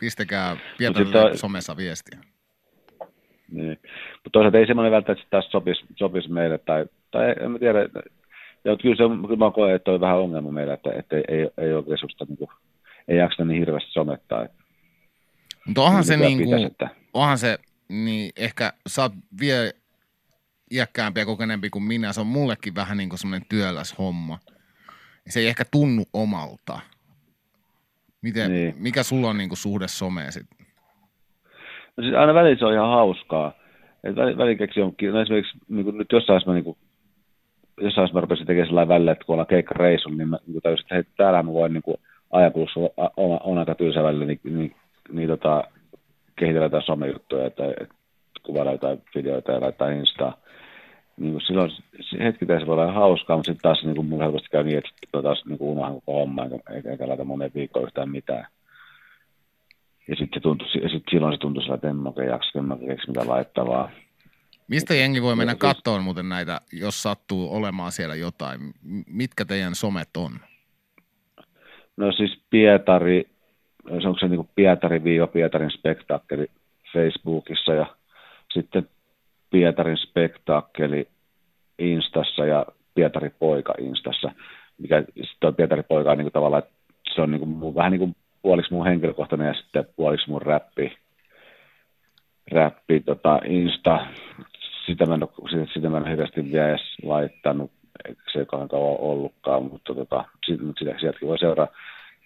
Pistäkää 0.00 0.56
Pietarille 0.78 1.36
somessa 1.36 1.76
viestiä. 1.76 2.18
Niin. 3.52 3.78
Mutta 4.12 4.30
toisaalta 4.32 4.58
ei 4.58 4.66
semmoinen 4.66 4.92
välttämättä 4.92 5.22
sit 5.22 5.30
taas 5.30 5.50
sopisi, 5.50 5.84
sopisi 5.96 6.30
meille, 6.32 6.58
tai, 6.58 6.86
tai 7.10 7.34
en 7.40 7.50
mä 7.50 7.58
tiedä, 7.58 7.82
että- 7.82 8.00
ja 8.64 8.76
kyllä, 8.76 8.96
se, 8.96 9.04
on- 9.04 9.22
kyllä 9.22 9.44
mä 9.44 9.50
koen, 9.50 9.74
että 9.74 9.90
on 9.90 10.00
vähän 10.00 10.18
ongelma 10.18 10.50
meillä, 10.52 10.74
että, 10.74 10.90
että 10.98 11.16
ei, 11.16 11.24
ei, 11.28 11.48
ei 11.58 11.72
oikein 11.72 11.98
susta 11.98 12.24
niin 12.28 12.36
kuin, 12.38 12.50
ei 13.08 13.16
jaksa 13.16 13.44
niin 13.44 13.58
hirveästi 13.58 13.90
somettaa. 13.92 14.44
Että, 14.44 14.56
Mutta 15.66 15.82
onhan 15.82 16.04
se, 16.04 16.12
nykyään 16.16 16.28
niin 16.38 16.38
pitäisi, 16.48 16.64
kuin, 16.64 16.72
että, 16.72 16.88
onhan 17.14 17.38
se, 17.38 17.58
niin 17.88 18.30
ehkä 18.36 18.72
sä 18.86 19.02
oot 19.02 19.12
vielä 19.40 19.72
iäkkäämpi 20.72 21.20
ja 21.20 21.26
kokeneempi 21.26 21.70
kuin 21.70 21.82
minä. 21.82 22.12
Se 22.12 22.20
on 22.20 22.26
mullekin 22.26 22.74
vähän 22.74 22.96
niin 22.96 23.08
kuin 23.08 23.18
semmoinen 23.18 23.48
työläs 23.48 23.98
homma. 23.98 24.38
Se 25.28 25.40
ei 25.40 25.46
ehkä 25.46 25.64
tunnu 25.72 26.04
omalta. 26.12 26.80
Miten, 28.22 28.52
Niin. 28.52 28.74
Mikä 28.78 29.02
sulla 29.02 29.28
on 29.28 29.38
niin 29.38 29.48
kuin 29.48 29.58
suhde 29.58 29.88
someen 29.88 30.32
sitten? 30.32 30.66
no 31.96 32.04
siis 32.04 32.14
aina 32.16 32.34
välillä 32.34 32.58
se 32.58 32.64
on 32.64 32.72
ihan 32.72 32.88
hauskaa. 32.88 33.52
Että 34.04 34.20
välillä, 34.20 34.38
välillä 34.38 34.58
keksi 34.58 34.80
jonkin, 34.80 35.12
no 35.12 35.20
esimerkiksi 35.20 35.58
niin 35.68 35.84
kuin 35.84 35.98
nyt 35.98 36.12
jossain 36.12 36.42
mä, 36.46 36.54
niin 36.54 36.64
kuin, 36.64 36.76
jossain 37.80 38.08
mä 38.12 38.20
rupesin 38.20 38.46
tekemään 38.46 38.68
sellainen 38.68 38.94
välillä, 38.94 39.12
että 39.12 39.24
kun 39.24 39.32
ollaan 39.32 39.46
keikkareissulla, 39.46 40.16
niin 40.16 40.28
mä 40.28 40.38
niin 40.46 40.62
täysin, 40.62 40.84
että 40.84 40.94
hei, 40.94 41.04
täällä 41.16 41.42
mä 41.42 41.52
voin 41.52 41.72
niin 41.72 41.82
kuin, 41.82 41.96
ajankulussa 42.30 42.80
olla, 43.16 43.40
olla 43.44 43.60
aika 43.60 43.74
tylsä 43.74 44.02
välillä, 44.02 44.24
niin, 44.24 44.40
niin, 44.44 44.74
niin 45.12 45.28
tota, 45.28 45.64
kehitellä 46.36 46.64
jotain 46.64 46.82
somejuttuja 46.82 47.50
tai 47.50 47.74
kuvailla 48.42 48.72
jotain 48.72 49.02
videoita 49.14 49.52
ja 49.52 49.60
laittaa 49.60 49.90
Instaan. 49.90 50.34
Niin 51.18 51.32
kuin 51.32 51.42
silloin 51.46 51.70
se 52.00 52.18
hetki 52.18 52.46
se 52.46 52.66
voi 52.66 52.74
olla 52.74 52.92
hauskaa, 52.92 53.36
mutta 53.36 53.52
sitten 53.52 53.62
taas 53.62 53.84
niin 53.84 53.94
kuin 53.94 54.06
mulla 54.06 54.24
helposti 54.24 54.48
käy 54.48 54.64
niin, 54.64 54.78
että 54.78 55.22
taas 55.22 55.44
niin 55.46 55.58
kuin 55.58 55.70
unohdan 55.70 55.94
koko 55.94 56.12
homma, 56.12 56.44
eikä, 56.74 56.90
eikä, 56.90 57.08
laita 57.08 57.24
moneen 57.24 57.50
viikkoon 57.54 57.86
yhtään 57.86 58.10
mitään. 58.10 58.46
Ja 60.08 60.16
sitten 60.16 60.42
sit 60.90 61.02
silloin 61.10 61.34
se 61.34 61.38
tuntui 61.38 61.62
sillä, 61.62 61.74
että 61.74 61.90
en 61.90 61.96
mä 61.96 62.08
oikein 62.08 62.28
jaksa, 62.28 62.58
en 62.58 62.64
mä 62.64 62.76
keksi 62.88 63.08
mitä 63.08 63.26
laittavaa. 63.26 63.90
Mistä 64.68 64.94
jengi 64.94 65.22
voi 65.22 65.36
mennä 65.36 65.54
kattoon 65.54 66.02
muuten 66.02 66.28
näitä, 66.28 66.60
jos 66.72 67.02
sattuu 67.02 67.54
olemaan 67.54 67.92
siellä 67.92 68.14
jotain? 68.14 68.60
Mitkä 69.06 69.44
teidän 69.44 69.74
somet 69.74 70.16
on? 70.16 70.32
No 71.96 72.12
siis 72.12 72.40
Pietari, 72.50 73.30
se 74.02 74.08
onko 74.08 74.18
se 74.18 74.28
niin 74.28 74.48
Pietari 74.54 75.04
viiva 75.04 75.26
Pietarin 75.26 75.70
spektaakkeli 75.70 76.46
Facebookissa 76.92 77.72
ja 77.74 77.86
sitten 78.54 78.88
Pietarin 79.50 79.96
spektaakkeli 79.96 81.08
Instassa 81.78 82.46
ja 82.46 82.66
Pietari 82.94 83.30
Poika 83.38 83.74
Instassa, 83.78 84.32
mikä 84.78 85.04
on 85.44 85.54
Pietari 85.54 85.82
Poika 85.82 86.10
on 86.10 86.18
niin 86.18 86.24
kuin 86.24 86.32
tavallaan, 86.32 86.62
että 86.62 86.74
se 87.14 87.22
on 87.22 87.30
niin 87.30 87.38
kuin 87.38 87.48
mun, 87.48 87.74
vähän 87.74 87.92
niin 87.92 87.98
kuin 87.98 88.16
puoliksi 88.42 88.74
mun 88.74 88.86
henkilökohtainen 88.86 89.46
ja 89.46 89.54
sitten 89.54 89.86
puoliksi 89.96 90.30
mun 90.30 90.42
räppi, 90.42 90.96
räppi 92.50 93.00
tota 93.00 93.40
Insta. 93.44 94.06
Sitä 94.86 95.06
mä 95.06 95.14
en 95.14 95.22
ole, 95.22 95.50
sitä, 95.50 95.72
sitä 95.74 95.88
mä 95.88 95.96
en 95.96 96.02
ole 96.02 96.10
hirveästi 96.10 96.52
vielä 96.52 96.68
edes 96.68 96.96
laittanut, 97.02 97.70
eikä 98.08 98.22
se 98.32 98.44
kauan 98.44 98.68
kauan 98.68 99.00
ollutkaan, 99.00 99.62
mutta 99.62 99.94
tota, 99.94 100.24
sit, 100.46 100.60
sitä, 100.78 100.94
sieltäkin 101.00 101.28
voi 101.28 101.38
seuraa. 101.38 101.68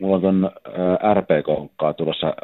Mulla 0.01 0.29
on 0.29 0.51
ää, 1.03 1.15
RPK 1.15 1.47
tulossa 1.97 2.35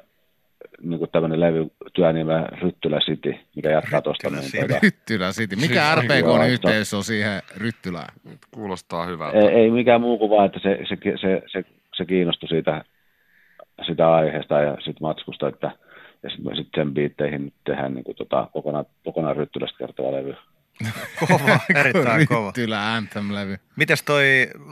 niin 0.82 0.99
kuin 0.99 1.11
tämmöinen 1.11 1.40
levy 1.40 1.66
työnimellä 1.94 2.49
Ryttylä 2.62 2.99
City, 3.00 3.35
mikä 3.56 3.70
jatkaa 3.70 4.02
tuosta. 4.02 4.28
Ryttylä 4.28 4.40
Niin, 4.40 4.50
City. 4.52 4.66
tota, 4.68 4.78
Ryttylä 4.82 5.30
City. 5.30 5.56
Mikä 5.56 5.94
Siis- 5.94 6.04
RPK 6.04 6.47
yhteys 6.52 6.94
on 6.94 7.04
siihen 7.04 7.42
Ryttylään? 7.56 8.14
Kuulostaa 8.50 9.06
hyvältä. 9.06 9.38
ei, 9.38 9.47
ei 9.49 9.70
mikään 9.70 10.00
muu 10.00 10.18
kuin 10.18 10.30
vaan, 10.30 10.47
että 10.47 10.58
se, 10.62 10.78
se, 10.88 10.97
se, 11.20 11.42
se, 11.52 11.64
se 11.97 12.04
kiinnostui 12.04 12.49
siitä, 12.49 12.85
sitä 13.87 14.12
aiheesta 14.14 14.61
ja 14.61 14.75
sitten 14.75 14.97
matskusta, 15.02 15.49
että 15.49 15.70
ja 16.23 16.30
sitten 16.30 16.56
sit 16.56 16.68
sen 16.75 16.94
biitteihin 16.94 17.44
nyt 17.44 17.54
tehdään 17.64 17.94
niin 17.94 18.04
kuin, 18.04 18.16
tota, 18.16 18.49
kokonaan, 18.52 18.85
kokonaan 19.04 19.37
Ryttylästä 19.37 19.78
kertova 19.78 20.12
levy. 20.12 20.35
Kova, 21.28 21.61
erittäin 21.80 22.26
kova. 22.28 22.47
Ryttylä 22.47 22.94
Anthem-levy. 22.94 23.56
Mites 23.76 24.02
toi, 24.02 24.25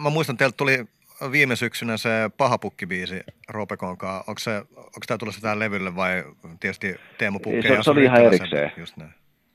mä 0.03 0.11
muistan, 0.11 0.37
teiltä 0.37 0.57
tuli 0.57 0.85
viime 1.33 1.57
syksynä 1.57 1.97
se 1.97 2.09
Pahapukki-biisi 2.37 3.21
Roopekon 3.49 3.99
kanssa. 3.99 4.25
Onko, 4.31 4.39
se, 4.39 4.57
onko 4.77 5.01
tämä 5.07 5.19
tulossa 5.19 5.41
tähän 5.41 5.59
levylle 5.59 5.97
vai 5.97 6.25
tietysti 6.61 6.95
Teemu 7.19 7.39
Pukke 7.39 7.57
Ei, 7.57 7.63
se- 7.63 7.75
ja 7.75 7.83
se 7.83 7.91
oli 7.91 8.05
ihan 8.05 8.25
erikseen. 8.25 8.73
Just 8.77 8.97
näin. 8.97 9.11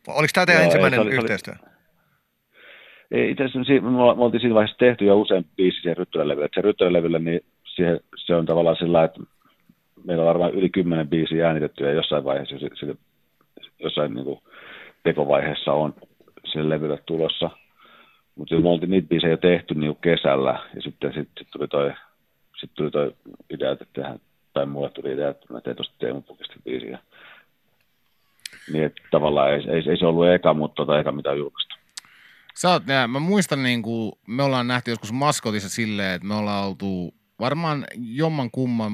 Oliko 0.08 0.32
tämä 0.34 0.46
teidän 0.46 0.60
Joo, 0.60 0.63
ei, 0.63 0.65
ensimmäinen 0.65 0.98
se 0.98 1.01
oli- 1.01 1.12
se 1.12 1.15
oli- 1.18 1.24
yhteistyö? 1.24 1.53
Ei, 3.12 3.32
Itse 3.32 3.44
asiassa 3.44 3.74
si- 3.74 3.80
me 3.80 4.01
oltiin 4.03 4.41
siinä 4.41 4.56
vaiheessa 4.56 4.77
tehty 4.77 5.06
jo 5.06 5.20
usein 5.20 5.46
biisi 5.58 5.82
siihen 5.82 5.98
Ryttylälevylle. 5.98 6.46
Että 6.46 6.62
se 6.62 6.65
Ryttylälevylle, 6.65 7.20
niin 7.20 7.41
siihen, 7.75 8.00
se 8.25 8.36
on 8.36 8.46
tavallaan 8.46 8.75
sillä 8.77 9.03
että 9.03 9.20
meillä 10.03 10.22
on 10.24 10.27
varmaan 10.27 10.53
yli 10.53 10.70
kymmenen 10.70 11.08
biisiä 11.10 11.48
äänitetty 11.48 11.84
ja 11.84 11.91
jossain 11.91 12.24
vaiheessa, 12.24 12.60
se- 12.60 12.70
sille, 12.80 12.96
jossain 13.80 14.13
niin 14.13 14.25
kuin 14.25 14.39
tekovaiheessa 15.03 15.74
on 15.74 15.94
sille 16.46 16.70
levylle 16.75 17.00
tulossa. 17.06 17.50
Mutta 18.36 18.56
me 18.56 18.70
oltiin 18.70 18.90
niitä 18.90 19.08
biisejä 19.08 19.38
tehty 19.38 19.74
niin 19.74 19.96
kesällä 19.96 20.70
ja 20.76 20.82
sitten 20.82 21.14
sit, 21.14 21.30
sit 21.38 21.48
tuli 21.52 21.68
toi 21.68 21.94
sitten 22.62 22.76
tuli 22.76 22.92
toi 22.92 23.16
idea, 23.50 23.72
että 23.72 23.86
tehdään, 23.94 24.20
tai 24.54 24.66
mulle 24.66 24.90
tuli 24.90 25.14
idea, 25.14 25.30
että 25.30 25.54
mä 25.54 25.62
teen 25.62 25.76
tuosta 25.76 25.96
Teemu 26.00 26.22
Pukista 26.22 26.54
biisiä. 26.66 27.00
Niin, 28.74 28.84
että 28.84 29.02
tavallaan 29.12 29.54
ei, 29.54 29.60
ei, 29.70 29.84
ei 29.90 29.98
se 29.98 30.06
ollut 30.06 30.28
eka, 30.28 30.54
mutta 30.54 30.76
tota, 30.76 31.00
eka 31.00 31.12
mitä 31.12 31.30
on 31.30 31.38
julkaistu. 31.38 31.76
Sä 32.56 32.70
oot, 32.70 32.86
nää, 32.86 33.08
mä 33.08 33.20
muistan 33.20 33.64
niin 33.64 33.82
kuin, 33.82 34.12
me 34.28 34.44
ollaan 34.44 34.68
nähty 34.68 34.92
joskus 34.92 35.12
maskotissa 35.12 35.70
silleen, 35.70 36.16
että 36.16 36.28
me 36.28 36.36
ollaan 36.36 36.68
oltu 36.68 37.14
varmaan 37.40 37.86
jomman 37.98 38.52
kumman 38.52 38.92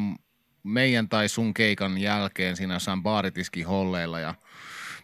meidän 0.63 1.09
tai 1.09 1.29
sun 1.29 1.53
keikan 1.53 1.97
jälkeen 1.97 2.55
siinä 2.55 2.73
jossain 2.73 3.03
baaritiski 3.03 3.63
holleilla 3.63 4.19
ja 4.19 4.33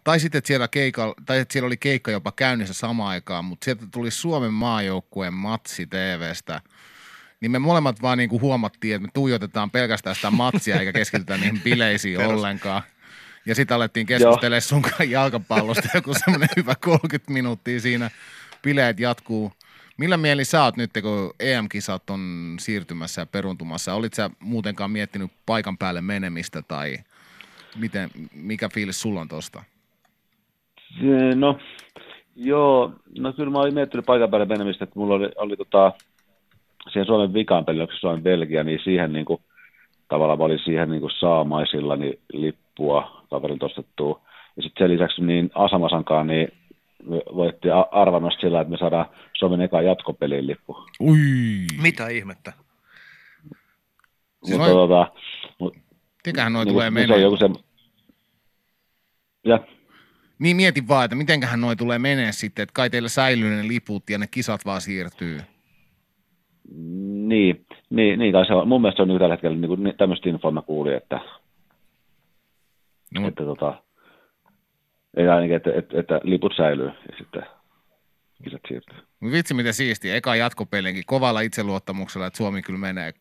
tai 0.03 0.19
sitten, 0.19 0.37
että 0.37 0.47
siellä, 0.47 0.67
keika, 0.67 1.13
tai 1.25 1.39
että 1.39 1.53
siellä 1.53 1.67
oli 1.67 1.77
keikka 1.77 2.11
jopa 2.11 2.31
käynnissä 2.31 2.73
samaan 2.73 3.09
aikaan, 3.09 3.45
mutta 3.45 3.65
sieltä 3.65 3.85
tuli 3.91 4.11
Suomen 4.11 4.53
maajoukkueen 4.53 5.33
matsi 5.33 5.87
TVstä. 5.87 6.61
Niin 7.41 7.51
me 7.51 7.59
molemmat 7.59 8.01
vaan 8.01 8.17
niinku 8.17 8.39
huomattiin, 8.39 8.95
että 8.95 9.07
me 9.07 9.11
tuijotetaan 9.13 9.71
pelkästään 9.71 10.15
sitä 10.15 10.31
matsia 10.31 10.79
eikä 10.79 10.93
keskitytä 10.93 11.37
niihin 11.37 11.61
bileisiin 11.65 12.19
ollenkaan. 12.19 12.81
Ja 13.45 13.55
sitten 13.55 13.75
alettiin 13.75 14.05
keskustella 14.05 14.59
sun 14.59 14.83
jalkapallosta 15.07 15.89
joku 15.93 16.13
semmoinen 16.13 16.49
hyvä 16.55 16.75
30 16.75 17.33
minuuttia 17.33 17.79
siinä. 17.79 18.11
Bileet 18.61 18.99
jatkuu. 18.99 19.51
Millä 19.97 20.17
mieli 20.17 20.45
sä 20.45 20.63
oot 20.63 20.77
nyt, 20.77 20.91
kun 21.01 21.33
EM-kisat 21.39 22.09
on 22.09 22.55
siirtymässä 22.59 23.21
ja 23.21 23.25
peruntumassa? 23.25 23.93
Olit 23.93 24.13
sä 24.13 24.29
muutenkaan 24.39 24.91
miettinyt 24.91 25.31
paikan 25.45 25.77
päälle 25.77 26.01
menemistä 26.01 26.61
tai 26.61 26.97
miten, 27.75 28.09
mikä 28.33 28.69
fiilis 28.69 29.01
sulla 29.01 29.21
on 29.21 29.27
tosta? 29.27 29.63
Se- 30.99 31.35
No, 31.35 31.57
joo, 32.35 32.93
no 33.19 33.33
kyllä 33.33 33.51
mä 33.51 33.59
olin 33.59 33.73
miettinyt 33.73 34.05
paikan 34.05 34.29
päälle 34.29 34.45
menemistä, 34.45 34.83
että 34.83 34.99
mulla 34.99 35.15
oli, 35.15 35.29
oli 35.35 35.57
tota, 35.57 35.91
siihen 36.91 37.05
Suomen 37.05 37.33
vikaan 37.33 37.65
peli, 37.65 37.81
onko 37.81 37.93
Suomen 37.99 38.23
Belgia, 38.23 38.63
niin 38.63 38.79
siihen 38.83 39.13
niin 39.13 39.25
kuin, 39.25 39.41
tavallaan 40.09 40.39
mä 40.39 40.45
olin 40.45 40.59
siihen 40.65 40.89
niin 40.89 41.01
kuin 41.01 41.11
saamaisilla 41.19 41.95
niin 41.95 42.19
lippua 42.33 43.25
kaverilta 43.29 43.65
ostettua. 43.65 44.21
Ja 44.55 44.63
sitten 44.63 44.87
sen 44.87 44.93
lisäksi 44.93 45.21
niin 45.23 45.51
Asamasankaan, 45.55 46.27
niin 46.27 46.47
voitti 47.35 47.69
a- 47.71 47.87
arvannasta 47.91 48.41
sillä, 48.41 48.61
että 48.61 48.71
me 48.71 48.77
saadaan 48.77 49.05
Suomen 49.33 49.61
eka 49.61 49.81
jatkopeliin 49.81 50.47
lippu. 50.47 50.77
Ui! 51.01 51.17
Mitä 51.81 52.07
ihmettä? 52.07 52.53
Siis 54.43 54.57
Mutta 54.57 54.73
noin- 54.73 54.89
tota, 54.89 55.11
mut, 55.59 55.75
Tikähän 56.23 56.53
noin 56.53 56.65
niin, 56.65 56.73
tulee 56.73 56.89
mut 56.89 56.99
se 56.99 57.07
menee. 57.07 57.15
on 57.15 57.21
joku 57.21 57.37
se, 57.37 57.49
ja 59.45 59.59
Niin 60.43 60.55
mietin 60.55 60.87
vaan, 60.87 61.05
että 61.05 61.15
mitenköhän 61.15 61.61
noin 61.61 61.77
tulee 61.77 61.99
menee 61.99 62.31
sitten, 62.31 62.63
että 62.63 62.73
kai 62.73 62.89
teillä 62.89 63.09
säilyy 63.09 63.49
ne 63.49 63.67
liput 63.67 64.09
ja 64.09 64.17
ne 64.17 64.27
kisat 64.27 64.65
vaan 64.65 64.81
siirtyy. 64.81 65.39
Niin, 67.27 67.65
niin, 67.89 68.19
niin 68.19 68.33
kai 68.33 68.45
se 68.45 68.53
on. 68.53 68.67
Mun 68.67 68.81
mielestä 68.81 68.97
se 68.97 69.01
on 69.01 69.07
niin 69.07 69.19
tällä 69.19 69.33
hetkellä 69.33 69.57
niin 69.57 69.67
kuin, 69.67 69.93
tämmöistä 69.97 70.29
infoa 70.29 70.51
mä 70.51 70.61
kuulin, 70.61 70.95
että, 70.95 71.19
No, 73.13 73.27
että 73.27 73.43
tota, 73.43 73.83
ei 75.17 75.27
ainakin, 75.27 75.55
että, 75.55 75.69
että, 75.75 75.99
että, 75.99 76.21
liput 76.23 76.53
säilyy 76.57 76.87
ja 76.87 77.17
sitten 77.17 77.45
kisat 78.43 78.61
siirtyy. 78.67 78.97
Mut 79.19 79.31
vitsi 79.31 79.53
miten 79.53 79.73
siisti, 79.73 80.11
eka 80.11 80.35
jatkopelinkin 80.35 81.03
kovalla 81.05 81.41
itseluottamuksella, 81.41 82.27
että 82.27 82.37
Suomi 82.37 82.61
kyllä 82.61 82.79
menee. 82.79 83.13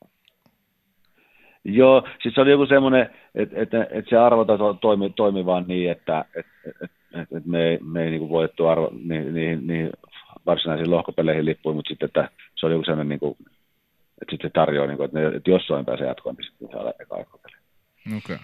Joo, 1.64 2.08
siis 2.22 2.34
se 2.34 2.40
oli 2.40 2.50
joku 2.50 2.66
semmoinen, 2.66 3.10
että, 3.34 3.62
että, 3.62 3.86
että 3.90 4.10
se 4.10 4.16
arvota 4.16 4.58
to- 4.58 4.74
toimi, 4.74 5.10
toimi 5.10 5.46
vaan 5.46 5.64
niin, 5.68 5.90
että, 5.90 6.24
että 6.34 6.81
me 7.52 7.68
ei, 7.68 7.78
me 7.82 8.04
ei 8.04 8.10
niin 8.10 8.28
voitettu 8.28 8.66
arvo, 8.66 8.90
niihin, 9.04 9.34
niihin, 9.34 9.66
niihin 9.66 9.90
varsinaisiin 10.46 10.90
lohkopeleihin 10.90 11.44
lippuun, 11.44 11.76
mutta 11.76 11.88
sitten, 11.88 12.06
että 12.06 12.28
se 12.54 12.66
oli 12.66 12.84
semmoinen, 12.84 13.08
niin 13.08 13.20
kuin, 13.20 13.36
että 14.22 14.30
sitten 14.30 14.50
se 14.50 14.52
tarjoaa, 14.52 14.86
niin 14.86 14.96
kuin, 14.96 15.04
että, 15.04 15.18
ne, 15.18 15.26
että 15.36 15.50
jos 15.50 15.66
Suomi 15.66 15.84
pääsee 15.84 16.06
jatkoon, 16.06 16.34
niin 16.34 16.50
sitten 16.50 16.68
saadaan 16.72 16.94
eka. 17.00 17.14
Okei. 17.14 18.16
Okay. 18.16 18.38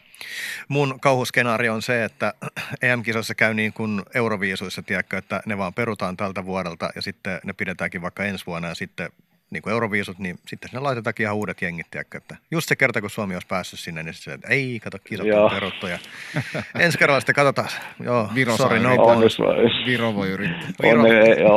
Mun 0.68 1.00
kauhuskenaario 1.00 1.74
on 1.74 1.82
se, 1.82 2.04
että 2.04 2.34
EM-kisoissa 2.82 3.34
käy 3.34 3.54
niin 3.54 3.72
kuin 3.72 4.02
Euroviisuissa, 4.14 4.82
tiedätkö, 4.82 5.18
että 5.18 5.42
ne 5.46 5.58
vaan 5.58 5.74
perutaan 5.74 6.16
tältä 6.16 6.44
vuodelta 6.44 6.90
ja 6.94 7.02
sitten 7.02 7.40
ne 7.44 7.52
pidetäänkin 7.52 8.02
vaikka 8.02 8.24
ensi 8.24 8.46
vuonna 8.46 8.68
ja 8.68 8.74
sitten 8.74 9.08
niin 9.50 9.62
kuin 9.62 9.72
Euroviisut, 9.72 10.18
niin 10.18 10.38
sitten 10.46 10.70
sinne 10.70 10.80
laitetaankin 10.80 11.24
ihan 11.24 11.36
uudet 11.36 11.62
jengit, 11.62 11.86
tiedätkö, 11.90 12.18
että 12.18 12.36
just 12.50 12.68
se 12.68 12.76
kerta, 12.76 13.00
kun 13.00 13.10
Suomi 13.10 13.34
olisi 13.34 13.46
päässyt 13.46 13.80
sinne, 13.80 14.02
niin 14.02 14.14
se, 14.14 14.32
että 14.32 14.48
ei, 14.48 14.80
kato, 14.84 14.98
kisat 15.04 15.26
on 15.26 15.50
peruttu 15.50 15.86
ja 15.86 15.98
ensi 16.78 16.98
kerralla 16.98 17.20
sitten 17.20 17.34
katsotaan. 17.34 17.68
Joo, 18.00 18.30
Viro 18.34 18.56
sorry, 18.56 18.78
no. 18.78 18.94
Onneksi, 18.94 19.42
Viro 19.86 20.14
voi 20.14 20.28
yrittää. 20.28 20.68
Viro. 20.82 21.02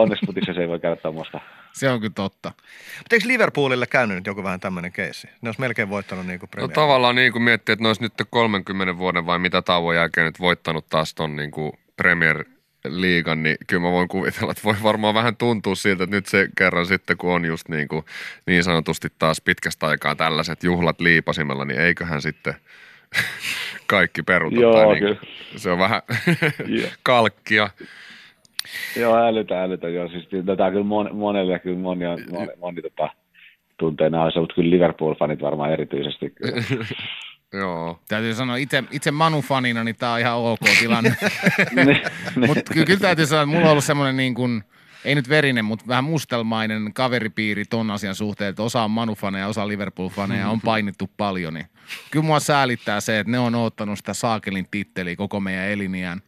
onne, 0.02 0.16
putissa 0.26 0.54
se 0.54 0.62
ei 0.62 0.68
voi 0.68 0.80
käydä 0.80 0.96
tuommoista. 0.96 1.40
Se 1.74 1.90
on 1.90 2.00
kyllä 2.00 2.14
totta. 2.16 2.52
Mutta 2.98 3.16
eikö 3.16 3.28
Liverpoolille 3.28 3.88
käynyt 3.88 4.18
nyt 4.18 4.26
joku 4.26 4.44
vähän 4.44 4.60
tämmöinen 4.60 4.92
keissi? 4.92 5.28
Ne 5.42 5.50
olisi 5.50 5.62
melkein 5.62 5.90
voittanut 5.90 6.28
niin 6.28 6.40
kuin 6.40 6.48
No 6.48 6.52
Premier. 6.52 6.74
tavallaan 6.74 7.16
niin 7.16 7.32
kuin 7.32 7.44
miettii, 7.44 7.74
että 7.74 7.84
ne 7.84 7.88
olisi 7.88 8.02
nyt 8.02 8.14
30 8.30 8.98
vuoden 8.98 9.26
vai 9.26 9.40
mitä 9.40 9.62
tauon 9.62 9.96
jälkeen 9.96 10.26
nyt 10.26 10.40
voittanut 10.40 10.90
taas 10.90 11.14
ton 11.14 11.36
niin 11.36 11.52
kuin 11.52 11.72
Premier 11.98 12.46
liigan, 12.86 13.44
niin 13.44 13.58
kyllä 13.68 13.82
mä 13.82 13.92
voin 13.92 14.08
kuvitella, 14.08 14.52
että 14.52 14.64
voi 14.64 14.76
varmaan 14.84 15.14
vähän 15.14 15.38
tuntua 15.38 15.76
siltä, 15.76 16.04
että 16.04 16.16
nyt 16.16 16.26
se 16.26 16.48
kerran 16.58 16.86
sitten, 16.86 17.18
kun 17.18 17.34
on 17.34 17.46
just 17.46 17.70
niin, 17.70 17.88
kuin, 17.88 18.06
niin 18.48 18.64
sanotusti 18.64 19.08
taas 19.20 19.42
pitkästä 19.42 19.88
aikaa 19.88 20.16
tällaiset 20.16 20.64
juhlat 20.64 21.02
liipasimella, 21.02 21.66
niin 21.66 21.80
eiköhän 21.80 22.22
sitten 22.22 22.54
kaikki 23.88 24.24
peruta. 24.24 24.56
Joo, 24.62 24.74
tai 24.74 24.86
niin, 24.88 25.00
kyllä. 25.00 25.18
se 25.56 25.72
on 25.72 25.80
vähän 25.80 26.02
kalkkia. 27.04 27.70
Joo, 29.00 29.18
älytä, 29.18 29.64
älytä. 29.64 29.90
Joo, 29.90 30.10
siis 30.10 30.28
tätä 30.46 30.72
kyllä 30.72 30.84
mon, 30.84 31.16
monelle, 31.16 31.60
kyllä 31.60 31.80
moni, 31.80 32.06
on- 32.06 32.24
moni, 32.32 32.52
moni 32.60 32.82
tota, 32.82 33.10
tuntee 33.78 34.10
nämä, 34.10 34.26
mutta 34.36 34.56
kyllä 34.56 34.70
Liverpool-fanit 34.70 35.42
varmaan 35.42 35.74
erityisesti. 35.74 36.30
Kyllä. 36.30 36.64
Joo. 37.54 38.00
Täytyy 38.08 38.34
sanoa, 38.34 38.56
itse, 38.56 38.84
itse 38.92 39.12
Manu-fanina, 39.12 39.84
niin 39.84 39.96
tää 39.96 40.12
on 40.14 40.20
ihan 40.20 40.38
ok 40.38 40.60
tilanne. 40.80 41.16
Mutta 42.48 42.74
kyllä, 42.74 42.86
kyllä 42.86 43.00
täytyy 43.00 43.26
sanoa, 43.26 43.44
että 43.44 43.52
mulla 43.56 43.66
on 43.66 43.72
ollut 43.72 43.84
semmoinen 43.84 44.18
niin 44.18 44.34
kuin, 44.34 44.64
ei 45.06 45.16
nyt 45.16 45.30
verinen, 45.30 45.66
mutta 45.66 45.88
vähän 45.88 46.04
mustelmainen 46.04 46.94
kaveripiiri 46.94 47.66
ton 47.66 47.92
asian 47.92 48.16
suhteen, 48.16 48.50
että 48.50 48.64
osa 48.64 48.84
on 48.84 48.92
Manu-faneja, 48.92 49.48
osa 49.48 49.68
Liverpool-faneja, 49.68 50.48
on 50.48 50.62
painittu 50.62 51.10
paljon, 51.18 51.54
niin 51.54 51.66
kyllä 52.12 52.26
mua 52.26 52.40
säälittää 52.40 53.02
se, 53.02 53.20
että 53.20 53.32
ne 53.32 53.40
on 53.40 53.56
ottanut 53.56 53.98
sitä 53.98 54.14
saakelin 54.14 54.68
titteliä 54.72 55.16
koko 55.16 55.40
meidän 55.40 55.66
eliniän. 55.70 56.22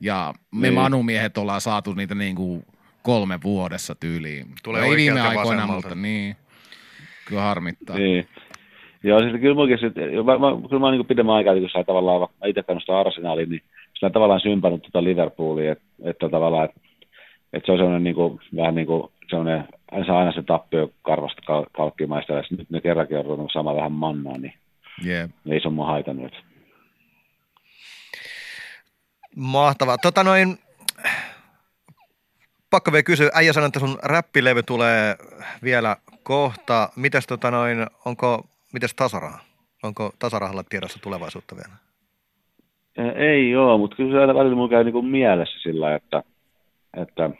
Ja 0.00 0.34
me 0.50 0.68
Niin. 0.70 0.74
Manu-miehet 0.74 1.38
ollaan 1.38 1.60
saatu 1.60 1.94
niitä 1.94 2.14
niin 2.14 2.36
kuin 2.36 2.66
kolme 3.02 3.38
vuodessa 3.44 3.94
tyyliin. 3.94 4.46
Tulee 4.62 4.84
ei 4.84 4.96
viime 4.96 5.20
aikoina, 5.20 5.44
vasemmalta. 5.44 5.88
mutta 5.88 5.94
niin. 5.94 6.36
Kyllä 7.24 7.42
harmittaa. 7.42 7.96
Niin. 7.96 8.28
Joo, 9.06 9.20
siis 9.20 9.40
kyllä 9.40 9.54
mullakin, 9.54 9.78
sit, 9.78 9.94
mä, 10.24 10.38
mä, 10.38 10.68
kyllä 10.68 10.80
mä 10.80 10.90
niin 10.90 11.06
pidemmän 11.06 11.34
aikaa, 11.34 11.54
kun 11.54 11.70
sä 11.72 11.84
tavallaan, 11.84 12.20
vaikka 12.20 12.36
mä 12.40 12.46
itse 12.48 12.62
kannustan 12.62 12.96
Arsenaaliin, 12.96 13.50
niin 13.50 13.62
sillä 13.94 14.10
tavallaan 14.10 14.40
sympannut 14.40 14.82
tuota 14.82 15.04
Liverpoolia, 15.04 15.72
että, 15.72 15.84
että 16.04 16.28
tavallaan, 16.28 16.64
että, 16.64 16.80
että 17.52 17.66
se 17.66 17.72
on 17.72 17.78
sellainen 17.78 18.04
niin 18.04 18.14
kuin, 18.14 18.40
vähän 18.56 18.74
niin 18.74 18.86
kuin 18.86 19.10
sellainen, 19.30 19.64
aina 19.92 20.06
saa 20.06 20.18
aina 20.18 20.32
se 20.32 20.42
tappio 20.42 20.90
karvasta 21.02 21.42
kal- 21.46 21.66
kalkkimaista, 21.72 22.32
ja 22.32 22.42
nyt 22.50 22.70
ne 22.70 22.80
kerrankin 22.80 23.18
on 23.18 23.24
ruvennut 23.24 23.52
sama 23.52 23.76
vähän 23.76 23.92
mannaa, 23.92 24.38
niin 24.38 24.54
Yeah. 25.06 25.30
ei 25.50 25.60
se 25.60 25.68
ole 25.68 25.74
mua 25.74 25.86
haitannut. 25.86 26.32
Mahtavaa. 29.36 29.98
Tota 29.98 30.24
noin, 30.24 30.58
pakko 32.70 32.92
vielä 32.92 33.02
kysyä, 33.02 33.30
äijä 33.34 33.52
sanoi, 33.52 33.66
että 33.66 33.80
sun 33.80 33.98
räppilevy 34.02 34.62
tulee 34.62 35.16
vielä 35.62 35.96
kohta. 36.22 36.88
Mites 36.96 37.26
tota 37.26 37.50
noin, 37.50 37.86
onko, 38.04 38.44
mites 38.76 38.94
tasaraha? 38.94 39.38
Onko 39.82 40.12
tasarahalla 40.18 40.62
tiedossa 40.68 40.98
tulevaisuutta 41.02 41.56
vielä? 41.56 41.76
Ei 43.16 43.56
ole, 43.56 43.78
mutta 43.78 43.96
kyllä 43.96 44.12
se 44.12 44.20
aina 44.20 44.34
välillä 44.34 44.56
mulla 44.56 44.68
käy 44.68 44.84
niin 44.84 44.92
kuin 44.92 45.06
mielessä 45.06 45.58
sillä 45.62 45.94
että, 45.94 46.22
että 46.96 47.30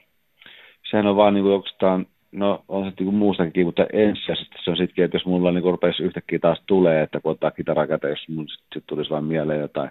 sehän 0.91 1.07
on 1.07 1.17
vaan 1.17 1.35
niin 1.35 1.45
kuin 1.45 2.07
no 2.33 2.65
on 2.69 2.85
se 2.85 2.91
niin 2.91 3.05
kuin 3.05 3.15
muustakin, 3.15 3.67
mutta 3.67 3.87
ensisijaisesti 3.93 4.57
se 4.65 4.71
on 4.71 4.77
sittenkin, 4.77 5.05
että 5.05 5.17
jos 5.17 5.27
mulla 5.27 5.53
niin 5.53 5.63
kuin 5.63 5.73
rupesi 5.73 6.03
yhtäkkiä 6.03 6.39
taas 6.39 6.63
tulee, 6.67 7.03
että 7.03 7.21
kun 7.21 7.33
ottaa 7.33 7.51
kitaraa 7.51 7.87
käteen, 7.87 8.11
jos 8.11 8.29
mun 8.29 8.49
sitten 8.49 8.67
sit 8.75 8.85
tulisi 8.87 9.11
vaan 9.11 9.25
mieleen 9.25 9.61
jotain, 9.61 9.91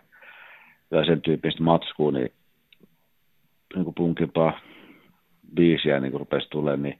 jotain 0.92 1.06
sen 1.06 1.22
tyyppistä 1.22 1.64
matskua, 1.64 2.12
niin, 2.12 2.32
niin 3.76 3.84
kuin 3.84 3.96
punkimpaa 3.96 4.60
biisiä 5.56 6.00
niin 6.00 6.12
kuin 6.12 6.20
rupesi 6.20 6.50
tulemaan, 6.50 6.84
niin 6.84 7.00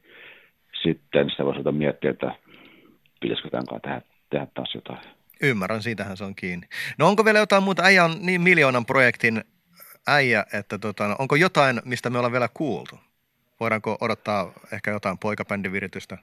sitten 0.82 1.30
sitä 1.30 1.44
voisi 1.44 1.72
miettiä, 1.72 2.10
että 2.10 2.34
pitäisikö 3.20 3.50
tämän 3.50 3.66
kanssa 3.66 3.88
tehdä, 3.88 4.15
tehdä 4.30 4.46
taas 4.54 4.74
jotain. 4.74 4.98
Ymmärrän, 5.42 5.82
siitähän 5.82 6.16
se 6.16 6.24
on 6.24 6.34
kiinni. 6.34 6.66
No 6.98 7.08
onko 7.08 7.24
vielä 7.24 7.38
jotain 7.38 7.62
muuta? 7.62 7.82
Äijä 7.82 8.04
on 8.04 8.14
niin 8.20 8.40
miljoonan 8.40 8.86
projektin 8.86 9.44
äijä, 10.06 10.44
että 10.58 10.78
tota, 10.78 11.08
no, 11.08 11.16
onko 11.18 11.36
jotain, 11.36 11.80
mistä 11.84 12.10
me 12.10 12.18
ollaan 12.18 12.32
vielä 12.32 12.48
kuultu? 12.54 12.96
Voidaanko 13.60 13.96
odottaa 14.00 14.52
ehkä 14.72 14.90
jotain 14.90 15.18
poikabändiviritystä 15.18 16.18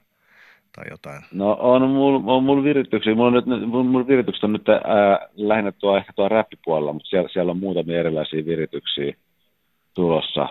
tai 0.76 0.84
jotain? 0.90 1.22
No 1.32 1.56
on 1.60 1.90
mulla 1.90 2.32
on 2.32 2.44
mul 2.44 2.64
virityksiä. 2.64 3.14
Mulla, 3.14 3.26
on 3.26 3.32
nyt, 3.32 3.46
mulla, 3.46 3.84
mulla 3.84 4.06
viritykset 4.06 4.44
on 4.44 4.52
nyt 4.52 4.68
ää, 4.68 5.28
lähinnä 5.36 5.72
tuo, 5.72 5.96
ehkä 5.96 6.12
tuo 6.12 6.28
räppipuolella, 6.28 6.92
mutta 6.92 7.08
siellä, 7.08 7.28
siellä 7.32 7.50
on 7.50 7.58
muutamia 7.58 8.00
erilaisia 8.00 8.44
virityksiä 8.44 9.14
tulossa. 9.94 10.48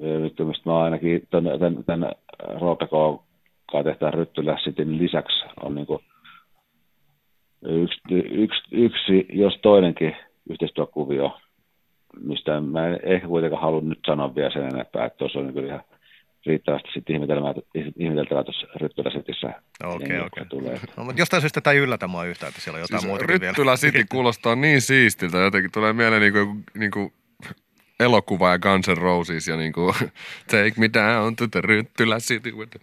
Nyt 0.00 0.34
mistä 0.38 0.70
mä 0.70 0.82
ainakin 0.84 1.28
tämän, 1.30 1.58
tämän, 1.58 1.84
tämän 1.84 2.12
Roope 2.60 2.86
K. 2.86 3.84
tehtävän 3.84 4.14
Ryttylä 4.14 4.56
Cityn 4.56 4.98
lisäksi 4.98 5.44
on 5.62 5.74
niin 5.74 5.86
yksi, 7.64 8.00
yksi, 8.30 8.62
yksi, 8.72 9.26
jos 9.32 9.58
toinenkin 9.62 10.16
yhteistyökuvio, 10.50 11.40
mistä 12.20 12.60
mä 12.60 12.86
en 12.88 12.98
ehkä 13.02 13.26
kuitenkaan 13.26 13.62
halua 13.62 13.80
nyt 13.80 13.98
sanoa 14.06 14.34
vielä 14.34 14.50
sen 14.50 14.62
enempää, 14.62 15.04
että 15.04 15.16
tuossa 15.18 15.38
on 15.38 15.54
kyllä 15.54 15.68
ihan 15.68 15.84
riittävästi 16.46 16.88
sitten 16.94 17.16
ihmeteltävää, 17.16 17.54
ihmeteltävää 17.96 18.44
tuossa 18.44 18.66
Ryttylä 18.76 19.10
Cityssä. 19.10 19.46
Okei, 19.84 20.08
jengi, 20.08 20.26
okei. 20.26 20.46
tulee. 20.46 20.80
No, 20.96 21.04
mutta 21.04 21.20
jostain 21.20 21.40
syystä 21.40 21.60
tämä 21.60 21.72
ei 21.72 21.78
yllätä 21.78 22.06
mua 22.06 22.24
yhtään, 22.24 22.48
että 22.48 22.60
siellä 22.60 22.76
on 22.76 22.80
jotain 22.80 23.00
Siis 23.00 23.08
muutakin 23.08 23.40
vielä. 23.40 23.50
Ryttylä 23.52 23.76
City 23.76 24.04
kuulostaa 24.12 24.54
niin 24.56 24.80
siistiltä, 24.80 25.38
jotenkin 25.38 25.72
tulee 25.72 25.92
mieleen 25.92 26.22
niinku, 26.22 26.56
niinku 26.74 27.12
elokuva 28.00 28.50
ja 28.50 28.58
Guns 28.58 28.88
N' 28.88 28.96
Roses 28.96 29.48
ja 29.48 29.56
niinku 29.56 29.94
Take 30.50 30.72
me 30.76 30.90
down 30.94 31.36
to 31.36 31.46
the 31.48 31.60
Ryttylä 31.60 32.18
City. 32.18 32.52
the- 32.70 32.80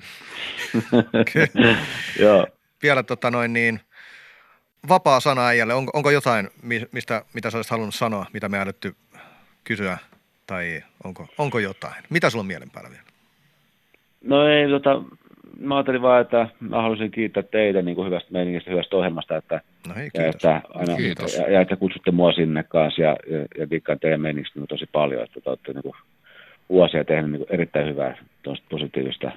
Joo. 2.24 2.48
vielä 2.84 3.04
tota 3.04 3.32
noin 3.32 3.54
niin, 3.54 3.80
vapaa 4.90 5.20
sana 5.20 5.48
äijälle. 5.48 5.74
Onko, 5.74 5.92
onko 5.96 6.12
jotain, 6.12 6.50
mi- 6.64 6.88
mistä, 6.92 7.26
mitä 7.34 7.50
sä 7.50 7.58
olisit 7.58 7.72
halunnut 7.72 7.96
sanoa, 7.96 8.26
mitä 8.34 8.50
me 8.50 8.60
älytty 8.60 8.96
kysyä, 9.64 9.98
tai 10.48 10.84
onko, 11.04 11.28
onko 11.38 11.60
jotain? 11.60 12.04
Mitä 12.10 12.30
sulla 12.30 12.42
on 12.42 12.48
mielen 12.48 12.70
päällä 12.70 12.90
vielä? 12.90 13.04
No 14.24 14.48
ei, 14.48 14.70
tota, 14.70 15.02
mä 15.60 15.76
ajattelin 15.76 16.02
vaan, 16.02 16.22
että 16.22 16.48
mä 16.60 16.82
haluaisin 16.82 17.12
kiittää 17.12 17.44
teitä 17.44 17.82
niin 17.82 17.96
kuin 17.96 18.06
hyvästä 18.06 18.32
meiningistä, 18.32 18.72
hyvästä 18.72 18.96
ohjelmasta, 18.96 19.38
että, 19.38 19.62
No 19.88 19.94
hei, 19.96 20.06
ja, 20.06 20.12
kiitos. 20.12 20.36
että, 20.36 20.62
aina, 20.74 20.96
Kiitos. 20.96 21.36
Ja, 21.36 21.52
ja, 21.52 21.62
että 21.62 21.76
kutsutte 21.76 22.12
mua 22.12 22.32
sinne 22.32 22.64
kanssa 22.64 23.02
ja, 23.02 23.16
ja, 23.30 23.46
ja 23.58 23.70
dikkaan 23.70 24.00
teidän 24.00 24.22
meiningistä 24.22 24.60
niin 24.60 24.68
tosi 24.68 24.86
paljon, 24.92 25.24
että 25.24 25.42
te 25.42 25.50
olette 25.50 25.74
niin 25.74 25.84
kuin, 25.84 25.96
vuosia 26.70 27.04
tehnyt 27.04 27.32
niin 27.32 27.40
kuin, 27.46 27.54
erittäin 27.54 27.88
hyvää 27.90 28.18
positiivista 28.70 29.32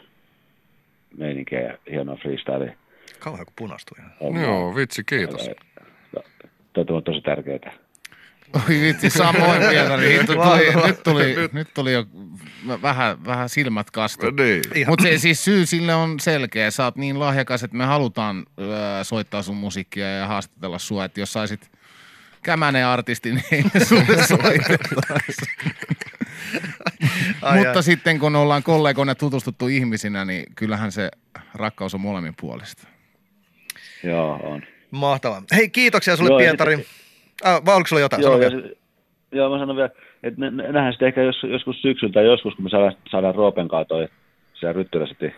meininkiä 1.17 1.61
ja 1.61 1.79
hienoa 1.91 2.17
freestylea. 2.17 2.73
Kauhean 3.25 3.47
kun 3.47 3.55
punastui. 3.57 3.99
Joo, 4.43 4.75
vitsi, 4.75 5.05
kiitos. 5.05 5.51
Tuo 6.73 6.97
on 6.97 7.05
tosi 7.05 7.21
tärkeää. 7.21 7.73
Oi 8.55 8.81
vitsi, 8.81 9.11
samoin 9.11 9.63
Pietari. 9.69 10.19
Nyt 10.19 10.27
tuli, 10.27 10.87
nyt 10.87 11.03
tuli, 11.03 11.35
nyt 11.53 11.69
tuli 11.75 11.93
jo 11.93 12.07
vähän, 12.83 13.25
vähän 13.25 13.49
silmät 13.49 13.91
kastu. 13.91 14.27
Niin. 14.31 14.89
Mutta 14.89 15.03
se, 15.03 15.19
siis 15.19 15.45
syy 15.45 15.67
sille 15.67 15.95
on 15.95 16.21
selkeä. 16.21 16.71
Sä 16.71 16.85
oot 16.85 16.97
niin 16.97 17.21
lahjakas, 17.21 17.63
että 17.63 17.77
me 17.77 17.85
halutaan 17.85 18.47
öö, 18.61 19.05
soittaa 19.05 19.43
sun 19.43 19.57
musiikkia 19.57 20.11
ja 20.11 20.27
haastatella 20.27 20.79
sua. 20.79 21.05
Että 21.05 21.21
jos 21.21 21.33
saisit 21.33 21.71
kämänen 22.43 22.87
artisti, 22.87 23.33
niin 23.33 23.71
sulle 23.89 24.27
soitettaisiin. 24.27 25.75
Ai, 27.43 27.59
Mutta 27.59 27.79
ai. 27.79 27.83
sitten 27.83 28.19
kun 28.19 28.37
ollaan 28.37 28.63
kollegoina 28.63 29.15
tutustuttu 29.15 29.69
ihmisinä, 29.69 30.25
niin 30.25 30.45
kyllähän 30.55 30.93
se 30.93 31.11
rakkaus 31.55 31.95
on 31.95 32.01
molemmin 32.01 32.35
puolesta. 32.41 32.94
Joo, 34.05 34.41
on. 34.43 34.63
Mahtavaa. 34.91 35.43
Hei, 35.57 35.69
kiitoksia 35.69 36.17
sulle 36.17 36.31
Joo, 36.31 36.39
Pietari. 36.39 36.77
sitten- 36.77 36.95
Ah, 37.45 37.65
vai 37.65 37.75
oliko 37.75 37.87
sulla 37.89 38.01
jotain? 38.03 38.23
Joo, 38.23 38.41
ja, 38.43 38.51
vielä. 38.51 38.69
joo, 39.33 39.51
mä 39.51 39.59
sanon 39.59 39.77
vielä, 39.77 39.91
että 40.23 40.41
nä- 40.41 40.51
nä- 40.51 40.63
nähdään 40.63 40.93
sitten 40.93 41.09
ehkä 41.09 41.23
jos, 41.23 41.37
joskus 41.43 41.83
syksyllä 41.83 42.13
tai 42.13 42.25
joskus, 42.25 42.55
kun 42.55 42.65
me 42.65 42.71
saadaan, 42.71 42.97
saadaan 43.11 43.35
Roopen 43.35 43.69
kanssa 43.69 43.89
toi 43.89 44.09
se 44.61 44.73
Ryttylä 44.73 45.07
City 45.07 45.33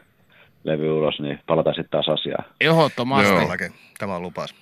levy 0.65 0.91
ulos, 0.91 1.21
niin 1.21 1.39
palataan 1.47 1.75
sitten 1.75 1.91
taas 1.91 2.09
asiaan. 2.09 2.45
Ehdottomasti. 2.61 3.33
Joo. 3.33 3.71
Tämä 3.99 4.17
on 4.17 4.23
lupaus. 4.23 4.55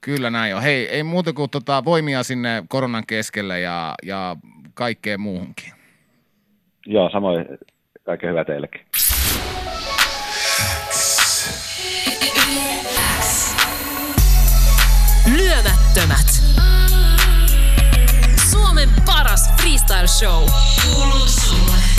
Kyllä 0.00 0.30
näin 0.30 0.56
on. 0.56 0.62
Hei, 0.62 0.88
ei 0.88 1.02
muuta 1.02 1.32
kuin 1.32 1.50
tota 1.50 1.84
voimia 1.84 2.22
sinne 2.22 2.62
koronan 2.68 3.04
keskelle 3.06 3.60
ja, 3.60 3.94
ja 4.02 4.36
kaikkeen 4.74 5.20
muuhunkin. 5.20 5.72
Joo, 6.86 7.10
samoin 7.10 7.46
kaikkea 8.04 8.30
hyvää 8.30 8.44
teillekin. 8.44 8.80
Syyttömät. 15.98 16.42
Suomen 18.50 18.90
paras 19.06 19.50
freestyle 19.56 20.06
show. 20.06 20.48
Kuuluu 20.82 21.26
sulle. 21.26 21.97